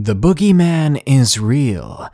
The 0.00 0.14
boogeyman 0.14 1.02
is 1.06 1.40
real. 1.40 2.08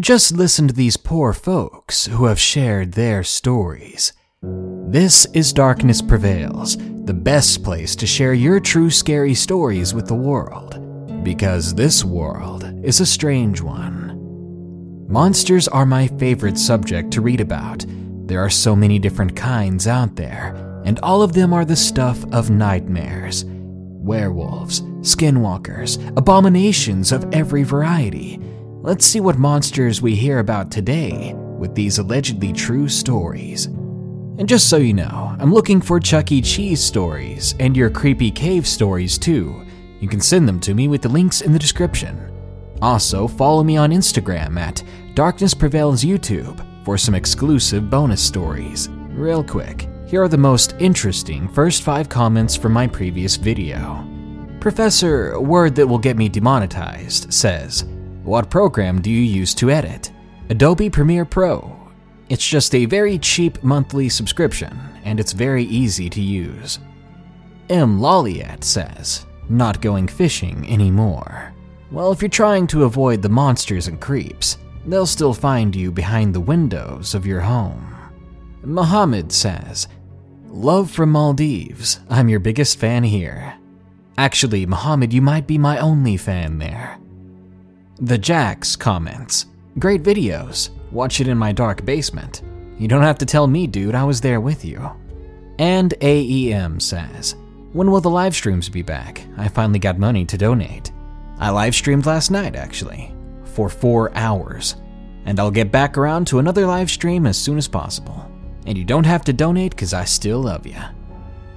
Just 0.00 0.32
listen 0.32 0.68
to 0.68 0.72
these 0.74 0.96
poor 0.96 1.34
folks 1.34 2.06
who 2.06 2.24
have 2.24 2.40
shared 2.40 2.92
their 2.92 3.22
stories. 3.22 4.14
This 4.40 5.26
is 5.34 5.52
Darkness 5.52 6.00
Prevails, 6.00 6.78
the 7.04 7.12
best 7.12 7.62
place 7.62 7.94
to 7.96 8.06
share 8.06 8.32
your 8.32 8.58
true 8.58 8.88
scary 8.88 9.34
stories 9.34 9.92
with 9.92 10.06
the 10.06 10.14
world. 10.14 10.80
Because 11.22 11.74
this 11.74 12.02
world 12.02 12.64
is 12.82 13.00
a 13.00 13.06
strange 13.06 13.60
one. 13.60 15.04
Monsters 15.06 15.68
are 15.68 15.84
my 15.84 16.08
favorite 16.08 16.56
subject 16.56 17.10
to 17.10 17.20
read 17.20 17.42
about. 17.42 17.84
There 18.26 18.40
are 18.40 18.48
so 18.48 18.74
many 18.74 18.98
different 18.98 19.36
kinds 19.36 19.86
out 19.86 20.16
there, 20.16 20.54
and 20.86 20.98
all 21.00 21.20
of 21.20 21.34
them 21.34 21.52
are 21.52 21.66
the 21.66 21.76
stuff 21.76 22.24
of 22.32 22.48
nightmares 22.48 23.44
werewolves, 24.06 24.82
skinwalkers, 25.00 25.98
abominations 26.16 27.12
of 27.12 27.26
every 27.34 27.64
variety. 27.64 28.38
Let's 28.82 29.04
see 29.04 29.20
what 29.20 29.38
monsters 29.38 30.00
we 30.00 30.14
hear 30.14 30.38
about 30.38 30.70
today 30.70 31.34
with 31.34 31.74
these 31.74 31.98
allegedly 31.98 32.52
true 32.52 32.88
stories. 32.88 33.66
And 33.66 34.48
just 34.48 34.68
so 34.70 34.76
you 34.76 34.94
know, 34.94 35.36
I'm 35.40 35.52
looking 35.52 35.80
for 35.80 35.98
Chuck 35.98 36.30
E. 36.30 36.40
Cheese 36.40 36.82
stories 36.82 37.54
and 37.58 37.76
your 37.76 37.90
creepy 37.90 38.30
cave 38.30 38.66
stories 38.66 39.18
too. 39.18 39.64
You 40.00 40.08
can 40.08 40.20
send 40.20 40.46
them 40.46 40.60
to 40.60 40.74
me 40.74 40.88
with 40.88 41.02
the 41.02 41.08
links 41.08 41.40
in 41.40 41.52
the 41.52 41.58
description. 41.58 42.32
Also, 42.82 43.26
follow 43.26 43.64
me 43.64 43.76
on 43.76 43.90
Instagram 43.90 44.58
at 44.58 44.82
Darkness 45.14 45.54
Prevails 45.54 46.04
YouTube 46.04 46.64
for 46.84 46.98
some 46.98 47.14
exclusive 47.14 47.88
bonus 47.88 48.20
stories. 48.20 48.88
Real 49.10 49.42
quick, 49.42 49.88
here 50.06 50.22
are 50.22 50.28
the 50.28 50.38
most 50.38 50.76
interesting 50.78 51.48
first 51.48 51.82
five 51.82 52.08
comments 52.08 52.54
from 52.54 52.72
my 52.72 52.86
previous 52.86 53.34
video. 53.34 54.06
Professor, 54.60 55.40
word 55.40 55.74
that 55.74 55.86
will 55.86 55.98
get 55.98 56.16
me 56.16 56.28
demonetized, 56.28 57.32
says, 57.32 57.84
What 58.22 58.48
program 58.48 59.02
do 59.02 59.10
you 59.10 59.20
use 59.20 59.52
to 59.54 59.70
edit? 59.70 60.12
Adobe 60.48 60.88
Premiere 60.88 61.24
Pro. 61.24 61.76
It's 62.28 62.46
just 62.46 62.72
a 62.76 62.86
very 62.86 63.18
cheap 63.18 63.62
monthly 63.64 64.08
subscription, 64.08 64.78
and 65.04 65.18
it's 65.18 65.32
very 65.32 65.64
easy 65.64 66.08
to 66.10 66.20
use. 66.20 66.78
M. 67.68 67.98
Lolliet 67.98 68.62
says, 68.62 69.26
Not 69.48 69.80
going 69.80 70.06
fishing 70.06 70.70
anymore. 70.70 71.52
Well, 71.90 72.12
if 72.12 72.22
you're 72.22 72.28
trying 72.28 72.68
to 72.68 72.84
avoid 72.84 73.22
the 73.22 73.28
monsters 73.28 73.88
and 73.88 74.00
creeps, 74.00 74.58
they'll 74.86 75.04
still 75.04 75.34
find 75.34 75.74
you 75.74 75.90
behind 75.90 76.32
the 76.32 76.40
windows 76.40 77.12
of 77.14 77.26
your 77.26 77.40
home. 77.40 77.92
Muhammad 78.66 79.30
says, 79.30 79.86
Love 80.56 80.90
from 80.90 81.10
Maldives. 81.10 82.00
I'm 82.08 82.30
your 82.30 82.40
biggest 82.40 82.78
fan 82.78 83.04
here. 83.04 83.58
Actually, 84.16 84.64
Muhammad, 84.64 85.12
you 85.12 85.20
might 85.20 85.46
be 85.46 85.58
my 85.58 85.76
only 85.80 86.16
fan 86.16 86.56
there. 86.56 86.98
The 87.98 88.16
Jax 88.16 88.74
comments, 88.74 89.44
Great 89.78 90.02
videos. 90.02 90.70
Watch 90.92 91.20
it 91.20 91.28
in 91.28 91.36
my 91.36 91.52
dark 91.52 91.84
basement. 91.84 92.40
You 92.78 92.88
don't 92.88 93.02
have 93.02 93.18
to 93.18 93.26
tell 93.26 93.46
me, 93.46 93.66
dude, 93.66 93.94
I 93.94 94.04
was 94.04 94.22
there 94.22 94.40
with 94.40 94.64
you. 94.64 94.90
And 95.58 95.92
AEM 96.00 96.80
says, 96.80 97.34
When 97.74 97.90
will 97.90 98.00
the 98.00 98.08
live 98.08 98.34
streams 98.34 98.70
be 98.70 98.80
back? 98.80 99.26
I 99.36 99.48
finally 99.48 99.78
got 99.78 99.98
money 99.98 100.24
to 100.24 100.38
donate. 100.38 100.90
I 101.38 101.50
live 101.50 101.74
streamed 101.74 102.06
last 102.06 102.30
night, 102.30 102.56
actually, 102.56 103.14
for 103.44 103.68
four 103.68 104.10
hours. 104.14 104.76
And 105.26 105.38
I'll 105.38 105.50
get 105.50 105.70
back 105.70 105.98
around 105.98 106.26
to 106.28 106.38
another 106.38 106.64
live 106.64 106.90
stream 106.90 107.26
as 107.26 107.36
soon 107.36 107.58
as 107.58 107.68
possible. 107.68 108.32
And 108.66 108.76
you 108.76 108.84
don't 108.84 109.06
have 109.06 109.24
to 109.24 109.32
donate 109.32 109.70
because 109.70 109.94
I 109.94 110.04
still 110.04 110.42
love 110.42 110.66
you. 110.66 110.80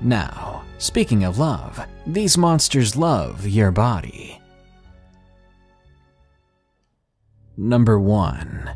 Now, 0.02 0.64
speaking 0.78 1.24
of 1.24 1.40
love, 1.40 1.86
these 2.06 2.38
monsters 2.38 2.96
love 2.96 3.46
your 3.48 3.72
body. 3.72 4.40
Number 7.58 8.00
1 8.00 8.70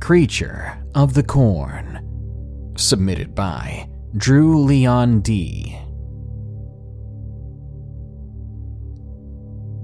Creature 0.00 0.82
of 0.94 1.14
the 1.14 1.22
Corn. 1.22 2.72
Submitted 2.76 3.34
by 3.34 3.88
Drew 4.16 4.62
Leon 4.62 5.20
D. 5.20 5.78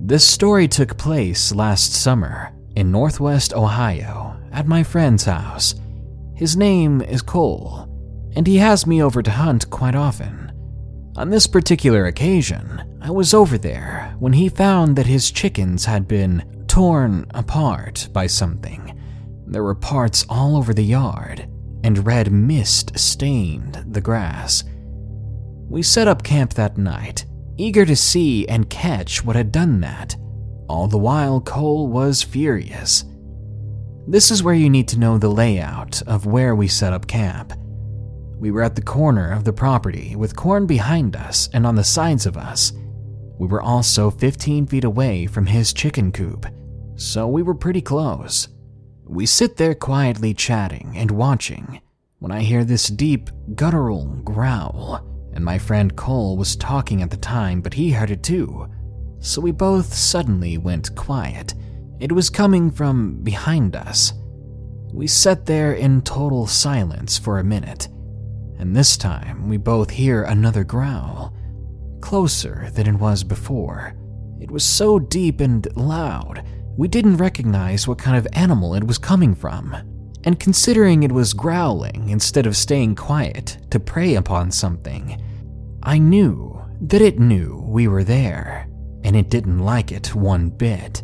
This 0.01 0.27
story 0.27 0.69
took 0.69 0.97
place 0.97 1.55
last 1.55 1.93
summer 1.93 2.53
in 2.77 2.91
northwest 2.91 3.53
Ohio 3.53 4.41
at 4.53 4.67
my 4.67 4.83
friend's 4.83 5.25
house. 5.25 5.75
His 6.35 6.57
name 6.57 7.03
is 7.03 7.21
Cole, 7.21 7.88
and 8.39 8.47
he 8.47 8.59
has 8.59 8.87
me 8.87 9.03
over 9.03 9.21
to 9.21 9.33
hunt 9.33 9.69
quite 9.69 9.97
often. 9.97 10.53
On 11.17 11.29
this 11.29 11.49
particular 11.49 12.07
occasion, 12.07 12.97
I 13.03 13.11
was 13.11 13.35
over 13.35 13.59
there 13.59 14.15
when 14.21 14.33
he 14.33 14.49
found 14.49 14.95
that 14.95 15.09
his 15.09 15.33
chickens 15.33 15.85
had 15.85 16.07
been 16.07 16.65
torn 16.69 17.27
apart 17.35 18.09
by 18.13 18.29
something. 18.29 18.97
There 19.49 19.65
were 19.65 19.75
parts 19.75 20.25
all 20.29 20.57
over 20.57 20.73
the 20.73 20.85
yard, 20.85 21.51
and 21.83 22.07
red 22.07 22.31
mist 22.31 22.97
stained 22.97 23.85
the 23.89 24.01
grass. 24.01 24.63
We 25.69 25.83
set 25.83 26.07
up 26.07 26.23
camp 26.23 26.55
that 26.55 26.79
night, 26.79 27.27
eager 27.57 27.85
to 27.85 27.97
see 27.97 28.47
and 28.47 28.71
catch 28.71 29.25
what 29.25 29.35
had 29.35 29.51
done 29.51 29.81
that. 29.81 30.15
All 30.69 30.87
the 30.87 30.97
while, 30.97 31.41
Cole 31.41 31.89
was 31.89 32.23
furious. 32.23 33.05
This 34.07 34.31
is 34.31 34.45
where 34.45 34.55
you 34.55 34.71
need 34.71 34.87
to 34.89 34.99
know 35.01 35.19
the 35.19 35.29
layout 35.29 36.03
of 36.03 36.25
where 36.25 36.55
we 36.55 36.69
set 36.69 36.93
up 36.93 37.09
camp. 37.09 37.53
We 38.39 38.53
were 38.53 38.63
at 38.63 38.77
the 38.77 38.83
corner 38.83 39.33
of 39.33 39.43
the 39.43 39.53
property 39.53 40.15
with 40.15 40.37
corn 40.37 40.67
behind 40.67 41.17
us 41.17 41.49
and 41.53 41.67
on 41.67 41.75
the 41.75 41.83
sides 41.83 42.25
of 42.25 42.37
us. 42.37 42.73
We 43.37 43.49
were 43.49 43.63
also 43.63 44.11
15 44.11 44.67
feet 44.67 44.85
away 44.85 45.27
from 45.27 45.47
his 45.47 45.73
chicken 45.73 46.13
coop, 46.13 46.47
so 46.95 47.27
we 47.27 47.43
were 47.43 47.55
pretty 47.55 47.81
close. 47.81 48.49
We 49.05 49.27
sit 49.27 49.57
there 49.57 49.75
quietly 49.75 50.35
chatting 50.35 50.95
and 50.97 51.11
watching 51.11 51.81
when 52.21 52.31
I 52.31 52.41
hear 52.41 52.65
this 52.65 52.89
deep, 52.89 53.31
guttural 53.55 54.07
growl, 54.25 55.05
and 55.33 55.45
my 55.45 55.59
friend 55.59 55.95
Cole 55.97 56.37
was 56.37 56.57
talking 56.57 57.03
at 57.03 57.11
the 57.11 57.17
time, 57.17 57.61
but 57.61 57.75
he 57.75 57.91
heard 57.91 58.11
it 58.11 58.23
too. 58.23 58.69
So 59.21 59.41
we 59.41 59.51
both 59.51 59.93
suddenly 59.93 60.59
went 60.59 60.95
quiet. 60.95 61.55
It 61.99 62.13
was 62.13 62.31
coming 62.31 62.71
from 62.71 63.23
behind 63.23 63.75
us. 63.75 64.13
We 64.93 65.09
sat 65.09 65.45
there 65.45 65.75
in 65.75 66.03
total 66.03 66.47
silence 66.47 67.19
for 67.19 67.39
a 67.39 67.45
minute 67.45 67.89
and 68.59 68.75
this 68.75 68.97
time 68.97 69.49
we 69.49 69.57
both 69.57 69.91
hear 69.91 70.25
another 70.25 70.65
growl, 70.65 71.35
closer 72.01 72.69
than 72.73 72.87
it 72.87 72.99
was 72.99 73.25
before. 73.25 73.95
It 74.41 74.51
was 74.51 74.65
so 74.65 74.99
deep 74.99 75.41
and 75.41 75.67
loud, 75.77 76.45
we 76.77 76.87
didn't 76.89 77.17
recognize 77.17 77.89
what 77.89 77.99
kind 77.99 78.17
of 78.17 78.27
animal 78.35 78.75
it 78.75 78.85
was 78.85 78.99
coming 78.99 79.35
from. 79.35 79.77
And 80.25 80.39
considering 80.39 81.03
it 81.03 81.13
was 81.13 81.33
growling 81.33 82.09
instead 82.09 82.47
of 82.47 82.57
staying 82.57 82.97
quiet 82.97 83.59
to 83.71 83.81
prey 83.81 84.15
upon 84.15 84.51
something, 84.51 85.21
I 85.83 85.99
knew 85.99 86.61
that 86.83 87.03
it 87.03 87.19
knew 87.19 87.65
we 87.67 87.89
were 87.89 88.05
there, 88.05 88.69
and 89.03 89.17
it 89.17 89.31
didn't 89.31 89.59
like 89.59 89.91
it 89.91 90.15
one 90.15 90.51
bit. 90.51 91.03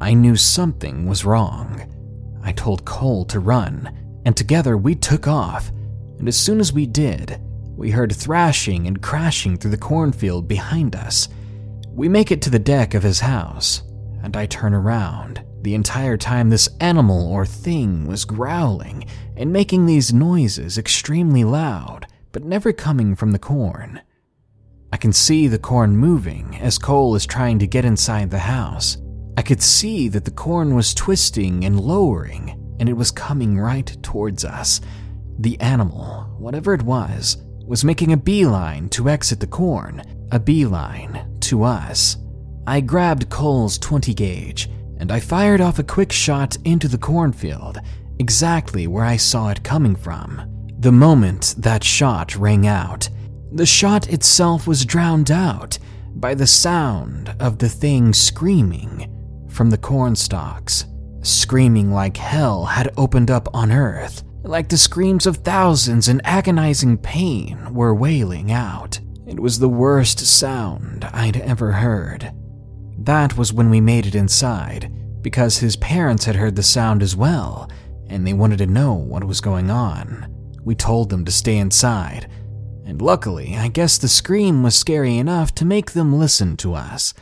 I 0.00 0.12
knew 0.12 0.36
something 0.36 1.06
was 1.06 1.24
wrong. 1.24 1.92
I 2.42 2.52
told 2.52 2.84
Cole 2.84 3.24
to 3.26 3.40
run, 3.40 4.20
and 4.26 4.36
together 4.36 4.76
we 4.76 4.94
took 4.94 5.26
off, 5.26 5.70
and 6.18 6.28
as 6.28 6.36
soon 6.36 6.60
as 6.60 6.72
we 6.72 6.86
did, 6.86 7.40
we 7.76 7.90
heard 7.90 8.14
thrashing 8.14 8.86
and 8.86 9.02
crashing 9.02 9.56
through 9.56 9.70
the 9.70 9.76
cornfield 9.76 10.48
behind 10.48 10.96
us. 10.96 11.28
We 11.90 12.08
make 12.08 12.30
it 12.30 12.42
to 12.42 12.50
the 12.50 12.58
deck 12.58 12.94
of 12.94 13.02
his 13.02 13.20
house, 13.20 13.82
and 14.22 14.36
I 14.36 14.46
turn 14.46 14.74
around. 14.74 15.42
The 15.62 15.74
entire 15.74 16.16
time, 16.16 16.48
this 16.48 16.68
animal 16.80 17.26
or 17.26 17.44
thing 17.44 18.06
was 18.06 18.24
growling 18.24 19.04
and 19.36 19.52
making 19.52 19.86
these 19.86 20.12
noises 20.12 20.78
extremely 20.78 21.44
loud, 21.44 22.06
but 22.32 22.44
never 22.44 22.72
coming 22.72 23.14
from 23.14 23.32
the 23.32 23.38
corn. 23.38 24.00
I 24.92 24.96
can 24.96 25.12
see 25.12 25.48
the 25.48 25.58
corn 25.58 25.96
moving 25.96 26.56
as 26.60 26.78
Cole 26.78 27.14
is 27.16 27.26
trying 27.26 27.58
to 27.58 27.66
get 27.66 27.84
inside 27.84 28.30
the 28.30 28.38
house. 28.38 28.96
I 29.36 29.42
could 29.42 29.60
see 29.60 30.08
that 30.08 30.24
the 30.24 30.30
corn 30.30 30.74
was 30.74 30.94
twisting 30.94 31.64
and 31.64 31.80
lowering, 31.80 32.76
and 32.78 32.88
it 32.88 32.94
was 32.94 33.10
coming 33.10 33.58
right 33.58 33.94
towards 34.02 34.44
us. 34.44 34.80
The 35.38 35.60
animal, 35.60 36.34
whatever 36.38 36.72
it 36.74 36.82
was, 36.82 37.38
was 37.66 37.84
making 37.84 38.12
a 38.12 38.16
beeline 38.16 38.88
to 38.90 39.08
exit 39.08 39.40
the 39.40 39.46
corn, 39.46 40.02
a 40.32 40.38
beeline 40.38 41.38
to 41.40 41.62
us. 41.62 42.16
I 42.66 42.80
grabbed 42.80 43.28
Cole's 43.28 43.78
20 43.78 44.14
gauge 44.14 44.70
and 44.98 45.12
I 45.12 45.20
fired 45.20 45.60
off 45.60 45.78
a 45.78 45.84
quick 45.84 46.10
shot 46.10 46.56
into 46.64 46.88
the 46.88 46.98
cornfield, 46.98 47.78
exactly 48.18 48.86
where 48.86 49.04
I 49.04 49.16
saw 49.16 49.50
it 49.50 49.62
coming 49.62 49.94
from. 49.94 50.42
The 50.78 50.92
moment 50.92 51.54
that 51.58 51.84
shot 51.84 52.36
rang 52.36 52.66
out, 52.66 53.08
the 53.52 53.66
shot 53.66 54.08
itself 54.08 54.66
was 54.66 54.84
drowned 54.84 55.30
out 55.30 55.78
by 56.14 56.34
the 56.34 56.46
sound 56.46 57.34
of 57.40 57.58
the 57.58 57.68
thing 57.68 58.12
screaming 58.12 59.12
from 59.48 59.70
the 59.70 59.78
corn 59.78 60.16
stalks. 60.16 60.86
Screaming 61.22 61.90
like 61.90 62.16
hell 62.16 62.64
had 62.64 62.92
opened 62.96 63.30
up 63.30 63.48
on 63.54 63.72
Earth, 63.72 64.22
like 64.48 64.68
the 64.68 64.78
screams 64.78 65.26
of 65.26 65.38
thousands 65.38 66.08
in 66.08 66.20
agonizing 66.24 66.98
pain 66.98 67.74
were 67.74 67.94
wailing 67.94 68.52
out. 68.52 69.00
It 69.26 69.40
was 69.40 69.58
the 69.58 69.68
worst 69.68 70.20
sound 70.20 71.04
I'd 71.04 71.36
ever 71.38 71.72
heard. 71.72 72.32
That 72.98 73.36
was 73.36 73.52
when 73.52 73.70
we 73.70 73.80
made 73.80 74.06
it 74.06 74.14
inside, 74.14 74.92
because 75.20 75.58
his 75.58 75.76
parents 75.76 76.24
had 76.24 76.36
heard 76.36 76.56
the 76.56 76.62
sound 76.62 77.02
as 77.02 77.16
well, 77.16 77.70
and 78.08 78.26
they 78.26 78.32
wanted 78.32 78.58
to 78.58 78.66
know 78.66 78.94
what 78.94 79.24
was 79.24 79.40
going 79.40 79.70
on. 79.70 80.32
We 80.64 80.74
told 80.74 81.10
them 81.10 81.24
to 81.24 81.32
stay 81.32 81.56
inside, 81.58 82.30
and 82.84 83.02
luckily, 83.02 83.56
I 83.56 83.68
guess 83.68 83.98
the 83.98 84.08
scream 84.08 84.62
was 84.62 84.76
scary 84.76 85.16
enough 85.18 85.54
to 85.56 85.64
make 85.64 85.92
them 85.92 86.18
listen 86.18 86.56
to 86.58 86.74
us. 86.74 87.14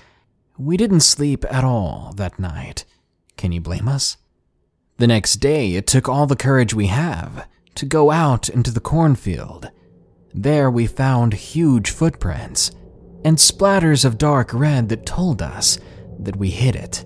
We 0.59 0.77
didn't 0.77 1.01
sleep 1.01 1.45
at 1.51 1.65
all 1.65 2.13
that 2.17 2.39
night. 2.39 2.85
Can 3.37 3.53
you 3.53 3.61
blame 3.61 3.89
us? 3.89 4.19
The 4.97 5.07
next 5.09 5.37
day, 5.37 5.75
it 5.75 5.89
took 5.89 6.09
all 6.09 6.27
the 6.27 6.37
courage 6.37 6.73
we 6.73 6.87
have 6.87 7.49
to 7.75 7.87
go 7.87 8.13
out 8.13 8.49
into 8.49 8.71
the 8.71 8.81
cornfield. 8.81 9.71
There, 10.33 10.71
we 10.71 10.87
found 10.87 11.35
huge 11.35 11.91
footprints 11.91 12.71
and 13.25 13.37
splatters 13.37 14.05
of 14.05 14.19
dark 14.19 14.53
red 14.53 14.89
that 14.91 15.07
told 15.07 15.43
us 15.43 15.79
that 16.21 16.37
we 16.37 16.51
hit 16.51 16.77
it. 16.77 17.05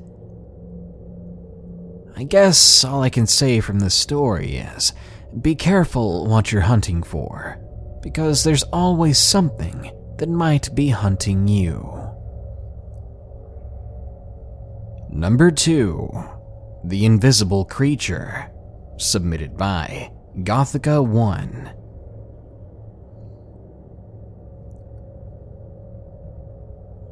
I 2.17 2.25
guess 2.25 2.85
all 2.85 3.03
I 3.03 3.11
can 3.11 3.27
say 3.27 3.61
from 3.61 3.79
this 3.79 3.95
story 3.95 4.57
is 4.57 4.93
be 5.41 5.55
careful 5.55 6.27
what 6.27 6.53
you're 6.53 6.63
hunting 6.63 7.03
for, 7.03 7.59
because 8.03 8.45
there's 8.45 8.65
always 8.65 9.17
something 9.19 9.93
that 10.19 10.29
might 10.29 10.75
be 10.75 10.89
hunting 10.89 11.49
you. 11.49 11.95
Number 15.11 15.51
2 15.51 16.38
The 16.85 17.05
Invisible 17.05 17.65
Creature, 17.65 18.51
submitted 18.99 19.57
by 19.57 20.13
Gothica 20.39 21.05
1. 21.05 21.71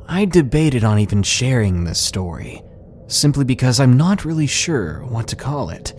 I 0.08 0.24
debated 0.24 0.84
on 0.84 1.00
even 1.00 1.24
sharing 1.24 1.82
this 1.82 1.98
story, 1.98 2.62
simply 3.08 3.44
because 3.44 3.80
I'm 3.80 3.96
not 3.96 4.24
really 4.24 4.46
sure 4.46 5.04
what 5.04 5.26
to 5.28 5.36
call 5.36 5.70
it. 5.70 5.92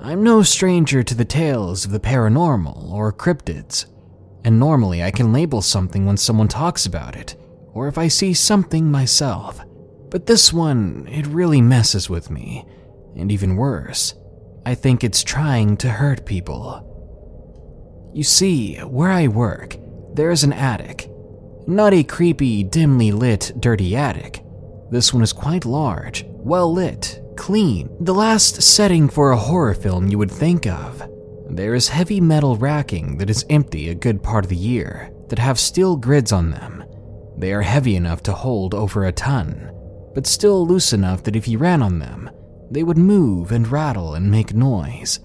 I'm 0.00 0.24
no 0.24 0.42
stranger 0.42 1.04
to 1.04 1.14
the 1.14 1.24
tales 1.24 1.84
of 1.84 1.92
the 1.92 2.00
paranormal 2.00 2.90
or 2.90 3.12
cryptids, 3.12 3.86
and 4.42 4.58
normally 4.58 5.04
I 5.04 5.12
can 5.12 5.32
label 5.32 5.62
something 5.62 6.04
when 6.04 6.16
someone 6.16 6.48
talks 6.48 6.84
about 6.84 7.14
it, 7.14 7.36
or 7.72 7.86
if 7.86 7.96
I 7.96 8.08
see 8.08 8.34
something 8.34 8.90
myself. 8.90 9.60
But 10.10 10.26
this 10.26 10.52
one, 10.52 11.06
it 11.08 11.26
really 11.26 11.60
messes 11.60 12.10
with 12.10 12.30
me, 12.30 12.66
and 13.16 13.30
even 13.32 13.56
worse, 13.56 14.14
I 14.64 14.74
think 14.74 15.02
it's 15.02 15.22
trying 15.22 15.76
to 15.78 15.88
hurt 15.88 16.26
people. 16.26 16.84
You 18.14 18.24
see, 18.24 18.76
where 18.78 19.10
I 19.10 19.28
work, 19.28 19.76
there's 20.14 20.44
an 20.44 20.52
attic, 20.52 21.10
not 21.66 21.94
a 21.94 22.02
creepy, 22.02 22.64
dimly 22.64 23.12
lit, 23.12 23.52
dirty 23.58 23.94
attic. 23.96 24.42
This 24.90 25.12
one 25.12 25.22
is 25.22 25.32
quite 25.32 25.64
large, 25.64 26.24
well 26.28 26.72
lit, 26.72 27.22
clean, 27.36 27.88
the 28.00 28.14
last 28.14 28.62
setting 28.62 29.08
for 29.08 29.30
a 29.30 29.36
horror 29.36 29.74
film 29.74 30.08
you 30.08 30.18
would 30.18 30.30
think 30.30 30.66
of. 30.66 31.02
There 31.50 31.74
is 31.74 31.88
heavy 31.88 32.20
metal 32.20 32.56
racking 32.56 33.18
that 33.18 33.30
is 33.30 33.46
empty 33.48 33.88
a 33.88 33.94
good 33.94 34.22
part 34.22 34.44
of 34.44 34.48
the 34.48 34.56
year, 34.56 35.10
that 35.28 35.38
have 35.38 35.58
steel 35.58 35.96
grids 35.96 36.32
on 36.32 36.50
them. 36.50 36.84
They 37.36 37.52
are 37.52 37.62
heavy 37.62 37.96
enough 37.96 38.22
to 38.24 38.32
hold 38.32 38.74
over 38.74 39.04
a 39.04 39.12
ton, 39.12 39.70
but 40.14 40.26
still 40.26 40.66
loose 40.66 40.92
enough 40.92 41.22
that 41.24 41.36
if 41.36 41.46
you 41.46 41.58
ran 41.58 41.82
on 41.82 41.98
them, 41.98 42.30
they 42.70 42.82
would 42.82 42.98
move 42.98 43.52
and 43.52 43.68
rattle 43.68 44.14
and 44.14 44.30
make 44.30 44.54
noise. 44.54 45.20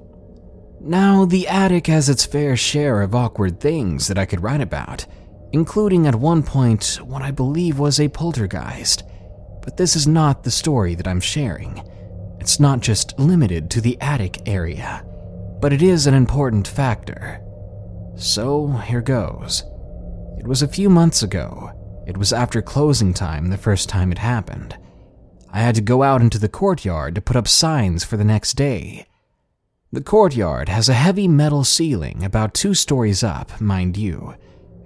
Now, 0.79 1.25
the 1.25 1.47
attic 1.47 1.87
has 1.87 2.09
its 2.09 2.25
fair 2.25 2.57
share 2.57 3.01
of 3.01 3.15
awkward 3.15 3.59
things 3.59 4.07
that 4.07 4.17
I 4.17 4.25
could 4.25 4.43
write 4.43 4.61
about, 4.61 5.05
including 5.53 6.07
at 6.07 6.15
one 6.15 6.43
point 6.43 6.99
what 7.03 7.21
I 7.21 7.31
believe 7.31 7.79
was 7.79 7.99
a 7.99 8.09
poltergeist. 8.09 9.03
But 9.61 9.77
this 9.77 9.95
is 9.95 10.07
not 10.07 10.43
the 10.43 10.51
story 10.51 10.93
that 10.95 11.07
I'm 11.07 11.21
sharing. 11.21 11.81
It's 12.39 12.59
not 12.59 12.81
just 12.81 13.17
limited 13.17 13.69
to 13.71 13.81
the 13.81 13.97
attic 14.01 14.41
area, 14.45 15.05
but 15.61 15.71
it 15.71 15.81
is 15.81 16.05
an 16.05 16.13
important 16.13 16.67
factor. 16.67 17.39
So 18.15 18.67
here 18.67 19.01
goes. 19.01 19.63
It 20.37 20.45
was 20.45 20.61
a 20.61 20.67
few 20.67 20.89
months 20.89 21.23
ago. 21.23 21.71
It 22.05 22.17
was 22.17 22.33
after 22.33 22.61
closing 22.61 23.13
time 23.13 23.47
the 23.47 23.57
first 23.57 23.87
time 23.87 24.11
it 24.11 24.17
happened. 24.17 24.77
I 25.53 25.59
had 25.59 25.75
to 25.75 25.81
go 25.81 26.03
out 26.03 26.21
into 26.21 26.39
the 26.39 26.49
courtyard 26.49 27.15
to 27.15 27.21
put 27.21 27.35
up 27.37 27.47
signs 27.47 28.03
for 28.03 28.17
the 28.17 28.25
next 28.25 28.55
day. 28.55 29.05
The 29.91 30.01
courtyard 30.01 30.67
has 30.67 30.89
a 30.89 30.95
heavy 30.95 31.27
metal 31.27 31.63
ceiling 31.63 32.23
about 32.23 32.55
two 32.55 32.73
stories 32.73 33.23
up, 33.23 33.61
mind 33.61 33.95
you, 33.95 34.33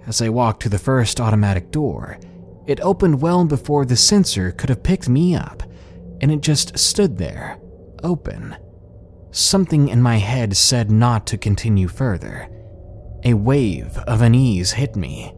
as 0.06 0.22
I 0.22 0.28
walked 0.28 0.62
to 0.62 0.68
the 0.68 0.78
first 0.78 1.20
automatic 1.20 1.70
door, 1.70 2.18
it 2.66 2.80
opened 2.80 3.20
well 3.20 3.44
before 3.44 3.84
the 3.84 3.96
sensor 3.96 4.52
could 4.52 4.68
have 4.68 4.82
picked 4.82 5.08
me 5.08 5.34
up, 5.34 5.62
and 6.20 6.30
it 6.30 6.40
just 6.40 6.78
stood 6.78 7.16
there, 7.18 7.58
open. 8.02 8.56
Something 9.30 9.88
in 9.88 10.02
my 10.02 10.16
head 10.16 10.56
said 10.56 10.90
not 10.90 11.26
to 11.26 11.38
continue 11.38 11.88
further. 11.88 12.48
A 13.24 13.34
wave 13.34 13.96
of 14.06 14.22
unease 14.22 14.72
hit 14.72 14.96
me. 14.96 15.34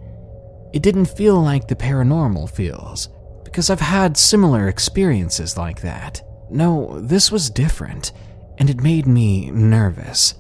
It 0.72 0.82
didn't 0.82 1.06
feel 1.06 1.40
like 1.40 1.66
the 1.66 1.76
paranormal 1.76 2.50
feels, 2.50 3.08
because 3.50 3.70
I've 3.70 3.80
had 3.80 4.16
similar 4.16 4.68
experiences 4.68 5.56
like 5.56 5.80
that. 5.82 6.22
No, 6.50 7.00
this 7.00 7.30
was 7.30 7.50
different, 7.50 8.12
and 8.58 8.70
it 8.70 8.82
made 8.82 9.06
me 9.06 9.50
nervous. 9.50 10.34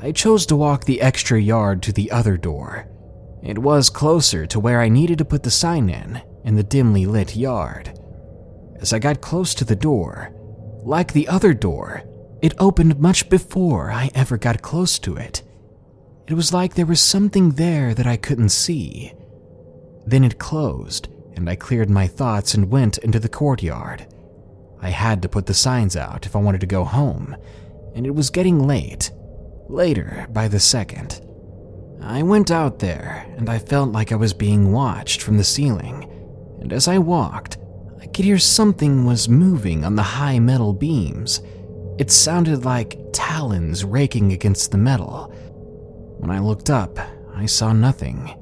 I 0.00 0.12
chose 0.12 0.46
to 0.46 0.56
walk 0.56 0.84
the 0.84 1.00
extra 1.00 1.40
yard 1.40 1.82
to 1.84 1.92
the 1.92 2.10
other 2.10 2.36
door, 2.36 2.88
it 3.42 3.58
was 3.58 3.88
closer 3.88 4.46
to 4.46 4.60
where 4.60 4.80
I 4.80 4.88
needed 4.88 5.18
to 5.18 5.24
put 5.24 5.42
the 5.42 5.50
sign 5.50 5.88
in, 5.88 6.20
in 6.44 6.56
the 6.56 6.62
dimly 6.62 7.06
lit 7.06 7.36
yard. 7.36 7.98
As 8.80 8.92
I 8.92 8.98
got 8.98 9.20
close 9.20 9.54
to 9.54 9.64
the 9.64 9.76
door, 9.76 10.32
like 10.84 11.12
the 11.12 11.28
other 11.28 11.54
door, 11.54 12.02
it 12.42 12.54
opened 12.58 13.00
much 13.00 13.28
before 13.28 13.90
I 13.90 14.10
ever 14.14 14.38
got 14.38 14.62
close 14.62 14.98
to 15.00 15.16
it. 15.16 15.42
It 16.26 16.34
was 16.34 16.52
like 16.52 16.74
there 16.74 16.86
was 16.86 17.00
something 17.00 17.52
there 17.52 17.94
that 17.94 18.06
I 18.06 18.16
couldn't 18.16 18.50
see. 18.50 19.12
Then 20.06 20.24
it 20.24 20.38
closed, 20.38 21.08
and 21.38 21.48
I 21.48 21.54
cleared 21.54 21.88
my 21.88 22.08
thoughts 22.08 22.54
and 22.54 22.68
went 22.68 22.98
into 22.98 23.20
the 23.20 23.28
courtyard. 23.28 24.06
I 24.82 24.90
had 24.90 25.22
to 25.22 25.28
put 25.28 25.46
the 25.46 25.54
signs 25.54 25.96
out 25.96 26.26
if 26.26 26.34
I 26.34 26.40
wanted 26.40 26.60
to 26.62 26.66
go 26.66 26.84
home, 26.84 27.36
and 27.94 28.04
it 28.04 28.14
was 28.14 28.28
getting 28.28 28.66
late, 28.66 29.12
later 29.68 30.26
by 30.30 30.48
the 30.48 30.58
second. 30.58 31.24
I 32.02 32.24
went 32.24 32.50
out 32.50 32.80
there, 32.80 33.24
and 33.36 33.48
I 33.48 33.60
felt 33.60 33.92
like 33.92 34.10
I 34.10 34.16
was 34.16 34.34
being 34.34 34.72
watched 34.72 35.22
from 35.22 35.36
the 35.36 35.44
ceiling. 35.44 36.10
And 36.60 36.72
as 36.72 36.88
I 36.88 36.98
walked, 36.98 37.56
I 38.00 38.06
could 38.06 38.24
hear 38.24 38.38
something 38.38 39.06
was 39.06 39.28
moving 39.28 39.84
on 39.84 39.94
the 39.94 40.02
high 40.02 40.40
metal 40.40 40.72
beams. 40.72 41.40
It 41.98 42.10
sounded 42.10 42.64
like 42.64 42.98
talons 43.12 43.84
raking 43.84 44.32
against 44.32 44.72
the 44.72 44.78
metal. 44.78 45.32
When 46.18 46.32
I 46.32 46.40
looked 46.40 46.68
up, 46.68 46.98
I 47.32 47.46
saw 47.46 47.72
nothing. 47.72 48.34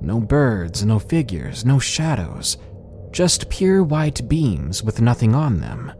No 0.00 0.20
birds, 0.20 0.84
no 0.84 0.98
figures, 0.98 1.64
no 1.64 1.78
shadows. 1.78 2.58
Just 3.12 3.48
pure 3.48 3.82
white 3.82 4.28
beams 4.28 4.82
with 4.82 5.00
nothing 5.00 5.34
on 5.34 5.60
them. 5.60 5.92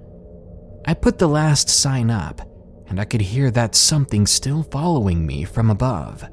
I 0.85 0.95
put 0.95 1.19
the 1.19 1.29
last 1.29 1.69
sign 1.69 2.11
up, 2.11 2.41
and 2.87 3.01
I 3.01 3.05
could 3.05 3.21
hear 3.21 3.51
that 3.51 3.75
something 3.75 4.27
still 4.27 4.63
following 4.63 5.27
me 5.27 5.45
from 5.45 5.71
above. 5.71 6.25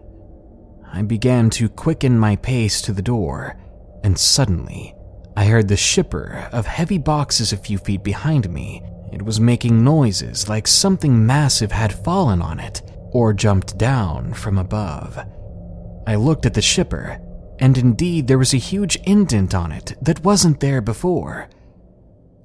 I 0.92 1.02
began 1.02 1.50
to 1.52 1.70
quicken 1.70 2.20
my 2.20 2.36
pace 2.36 2.82
to 2.84 2.94
the 2.94 3.02
door, 3.02 3.58
and 4.04 4.18
suddenly, 4.18 4.94
I 5.36 5.46
heard 5.46 5.68
the 5.68 5.78
shipper 5.78 6.48
of 6.52 6.68
heavy 6.68 7.00
boxes 7.00 7.52
a 7.52 7.58
few 7.58 7.80
feet 7.80 8.04
behind 8.04 8.52
me. 8.52 8.84
It 9.12 9.24
was 9.24 9.40
making 9.40 9.84
noises 9.84 10.48
like 10.48 10.68
something 10.68 11.26
massive 11.26 11.72
had 11.72 11.94
fallen 11.94 12.42
on 12.42 12.60
it 12.60 12.82
or 13.12 13.34
jumped 13.34 13.78
down 13.78 14.34
from 14.34 14.58
above. 14.58 15.18
I 16.06 16.16
looked 16.16 16.46
at 16.46 16.54
the 16.54 16.62
shipper, 16.62 17.20
and 17.64 17.78
indeed 17.78 18.28
there 18.28 18.38
was 18.38 18.54
a 18.54 18.58
huge 18.58 18.98
indent 19.06 19.56
on 19.56 19.72
it 19.72 19.94
that 20.02 20.22
wasn't 20.22 20.60
there 20.60 20.82
before. 20.82 21.48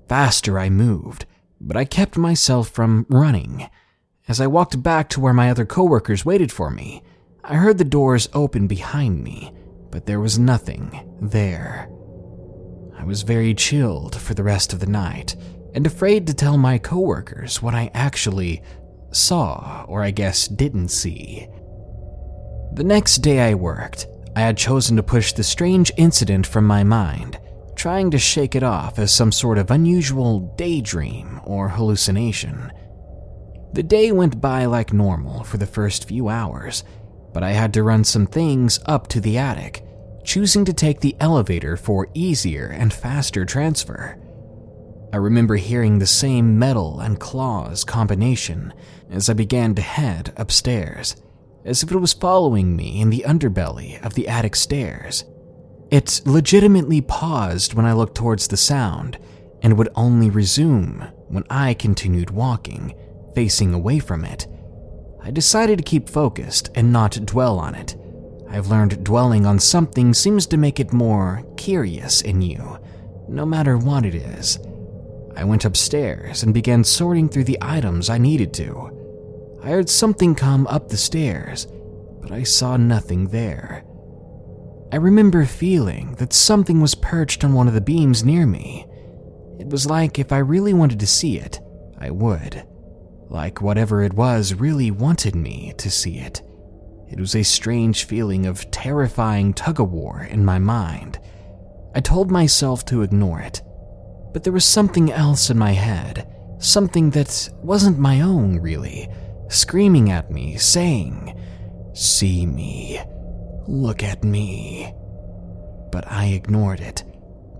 Faster 0.08 0.60
I 0.60 0.70
moved, 0.70 1.26
but 1.60 1.76
I 1.76 1.84
kept 1.84 2.16
myself 2.16 2.68
from 2.68 3.04
running. 3.08 3.68
As 4.28 4.40
I 4.40 4.46
walked 4.46 4.80
back 4.80 5.08
to 5.08 5.20
where 5.20 5.32
my 5.32 5.50
other 5.50 5.66
coworkers 5.66 6.24
waited 6.24 6.52
for 6.52 6.70
me, 6.70 7.02
I 7.42 7.56
heard 7.56 7.78
the 7.78 7.84
doors 7.84 8.28
open 8.32 8.68
behind 8.68 9.24
me, 9.24 9.52
but 9.90 10.06
there 10.06 10.20
was 10.20 10.38
nothing 10.38 11.18
there. 11.20 11.88
I 12.96 13.02
was 13.02 13.22
very 13.22 13.54
chilled 13.54 14.14
for 14.14 14.34
the 14.34 14.44
rest 14.44 14.72
of 14.72 14.78
the 14.78 14.86
night 14.86 15.34
and 15.74 15.84
afraid 15.84 16.28
to 16.28 16.32
tell 16.34 16.56
my 16.56 16.78
coworkers 16.78 17.60
what 17.60 17.74
I 17.74 17.90
actually 17.92 18.62
saw, 19.10 19.84
or 19.88 20.00
I 20.00 20.12
guess 20.12 20.46
didn't 20.46 20.90
see. 20.90 21.48
The 22.74 22.84
next 22.84 23.16
day 23.16 23.40
I 23.40 23.54
worked, 23.54 24.06
I 24.38 24.42
had 24.42 24.56
chosen 24.56 24.94
to 24.94 25.02
push 25.02 25.32
the 25.32 25.42
strange 25.42 25.90
incident 25.96 26.46
from 26.46 26.64
my 26.64 26.84
mind, 26.84 27.40
trying 27.74 28.12
to 28.12 28.20
shake 28.20 28.54
it 28.54 28.62
off 28.62 29.00
as 29.00 29.12
some 29.12 29.32
sort 29.32 29.58
of 29.58 29.72
unusual 29.72 30.54
daydream 30.56 31.40
or 31.42 31.68
hallucination. 31.68 32.70
The 33.72 33.82
day 33.82 34.12
went 34.12 34.40
by 34.40 34.66
like 34.66 34.92
normal 34.92 35.42
for 35.42 35.56
the 35.56 35.66
first 35.66 36.06
few 36.06 36.28
hours, 36.28 36.84
but 37.32 37.42
I 37.42 37.50
had 37.50 37.74
to 37.74 37.82
run 37.82 38.04
some 38.04 38.28
things 38.28 38.78
up 38.86 39.08
to 39.08 39.20
the 39.20 39.38
attic, 39.38 39.82
choosing 40.22 40.64
to 40.66 40.72
take 40.72 41.00
the 41.00 41.16
elevator 41.18 41.76
for 41.76 42.06
easier 42.14 42.68
and 42.68 42.92
faster 42.92 43.44
transfer. 43.44 44.20
I 45.12 45.16
remember 45.16 45.56
hearing 45.56 45.98
the 45.98 46.06
same 46.06 46.60
metal 46.60 47.00
and 47.00 47.18
claws 47.18 47.82
combination 47.82 48.72
as 49.10 49.28
I 49.28 49.32
began 49.32 49.74
to 49.74 49.82
head 49.82 50.32
upstairs, 50.36 51.16
as 51.68 51.82
if 51.82 51.92
it 51.92 51.98
was 51.98 52.12
following 52.12 52.74
me 52.74 53.00
in 53.00 53.10
the 53.10 53.24
underbelly 53.26 54.02
of 54.04 54.14
the 54.14 54.26
attic 54.26 54.56
stairs. 54.56 55.24
It 55.90 56.22
legitimately 56.24 57.02
paused 57.02 57.74
when 57.74 57.86
I 57.86 57.92
looked 57.92 58.16
towards 58.16 58.48
the 58.48 58.56
sound 58.56 59.18
and 59.62 59.76
would 59.76 59.88
only 59.94 60.30
resume 60.30 61.06
when 61.28 61.44
I 61.50 61.74
continued 61.74 62.30
walking, 62.30 62.94
facing 63.34 63.74
away 63.74 63.98
from 63.98 64.24
it. 64.24 64.46
I 65.22 65.30
decided 65.30 65.78
to 65.78 65.84
keep 65.84 66.08
focused 66.08 66.70
and 66.74 66.92
not 66.92 67.24
dwell 67.26 67.58
on 67.58 67.74
it. 67.74 67.96
I've 68.50 68.68
learned 68.68 69.04
dwelling 69.04 69.44
on 69.44 69.58
something 69.58 70.14
seems 70.14 70.46
to 70.46 70.56
make 70.56 70.80
it 70.80 70.92
more 70.92 71.44
curious 71.56 72.22
in 72.22 72.40
you, 72.40 72.78
no 73.28 73.44
matter 73.44 73.76
what 73.76 74.06
it 74.06 74.14
is. 74.14 74.58
I 75.36 75.44
went 75.44 75.64
upstairs 75.64 76.42
and 76.42 76.54
began 76.54 76.82
sorting 76.82 77.28
through 77.28 77.44
the 77.44 77.58
items 77.60 78.08
I 78.08 78.18
needed 78.18 78.52
to. 78.54 78.97
I 79.62 79.70
heard 79.70 79.88
something 79.90 80.34
come 80.34 80.66
up 80.68 80.88
the 80.88 80.96
stairs, 80.96 81.66
but 82.20 82.30
I 82.30 82.44
saw 82.44 82.76
nothing 82.76 83.28
there. 83.28 83.84
I 84.92 84.96
remember 84.96 85.44
feeling 85.44 86.14
that 86.14 86.32
something 86.32 86.80
was 86.80 86.94
perched 86.94 87.44
on 87.44 87.52
one 87.52 87.68
of 87.68 87.74
the 87.74 87.80
beams 87.80 88.24
near 88.24 88.46
me. 88.46 88.86
It 89.58 89.68
was 89.68 89.86
like 89.86 90.18
if 90.18 90.32
I 90.32 90.38
really 90.38 90.72
wanted 90.72 91.00
to 91.00 91.06
see 91.06 91.38
it, 91.38 91.60
I 91.98 92.10
would. 92.10 92.64
Like 93.28 93.60
whatever 93.60 94.02
it 94.02 94.14
was 94.14 94.54
really 94.54 94.90
wanted 94.90 95.34
me 95.34 95.74
to 95.78 95.90
see 95.90 96.18
it. 96.18 96.40
It 97.10 97.18
was 97.18 97.34
a 97.34 97.42
strange 97.42 98.04
feeling 98.04 98.46
of 98.46 98.70
terrifying 98.70 99.52
tug 99.52 99.80
of 99.80 99.90
war 99.90 100.22
in 100.22 100.44
my 100.44 100.58
mind. 100.58 101.18
I 101.94 102.00
told 102.00 102.30
myself 102.30 102.84
to 102.86 103.02
ignore 103.02 103.40
it, 103.40 103.60
but 104.32 104.44
there 104.44 104.52
was 104.52 104.64
something 104.64 105.10
else 105.10 105.50
in 105.50 105.58
my 105.58 105.72
head, 105.72 106.26
something 106.58 107.10
that 107.10 107.50
wasn't 107.62 107.98
my 107.98 108.20
own, 108.20 108.58
really, 108.60 109.08
screaming 109.48 110.10
at 110.10 110.30
me, 110.30 110.56
saying, 110.56 111.38
See 111.94 112.46
me, 112.46 113.00
look 113.66 114.02
at 114.02 114.24
me. 114.24 114.92
But 115.90 116.10
I 116.10 116.26
ignored 116.26 116.80
it. 116.80 117.04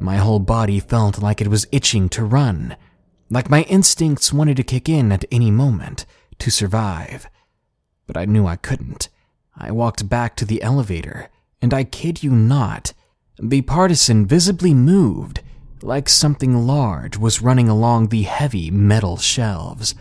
My 0.01 0.17
whole 0.17 0.39
body 0.39 0.81
felt 0.81 1.21
like 1.21 1.41
it 1.41 1.49
was 1.49 1.67
itching 1.73 2.09
to 2.11 2.25
run, 2.25 2.77
like 3.31 3.51
my 3.51 3.63
instincts 3.63 4.33
wanted 4.33 4.57
to 4.59 4.63
kick 4.63 4.89
in 4.89 5.11
at 5.11 5.25
any 5.31 5.51
moment 5.51 6.07
to 6.39 6.51
survive. 6.51 7.29
But 8.07 8.17
I 8.17 8.25
knew 8.25 8.47
I 8.47 8.57
couldn't. 8.57 9.09
I 9.57 9.73
walked 9.73 10.09
back 10.09 10.37
to 10.37 10.45
the 10.45 10.63
elevator, 10.63 11.29
and 11.61 11.75
I 11.75 11.83
kid 11.85 12.23
you 12.23 12.31
not, 12.31 12.93
the 13.41 13.63
partisan 13.63 14.27
visibly 14.27 14.73
moved 14.73 15.41
like 15.83 16.09
something 16.09 16.67
large 16.67 17.17
was 17.17 17.43
running 17.43 17.69
along 17.69 18.09
the 18.09 18.23
heavy 18.23 18.71
metal 18.71 19.17
shelves. 19.17 19.95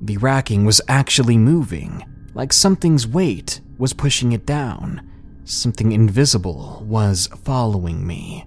The 0.00 0.18
racking 0.18 0.64
was 0.64 0.80
actually 0.88 1.38
moving, 1.38 2.04
like 2.34 2.52
something's 2.52 3.06
weight 3.06 3.60
was 3.78 3.92
pushing 3.92 4.32
it 4.32 4.44
down. 4.44 5.10
Something 5.44 5.92
invisible 5.92 6.84
was 6.86 7.28
following 7.44 8.06
me. 8.06 8.46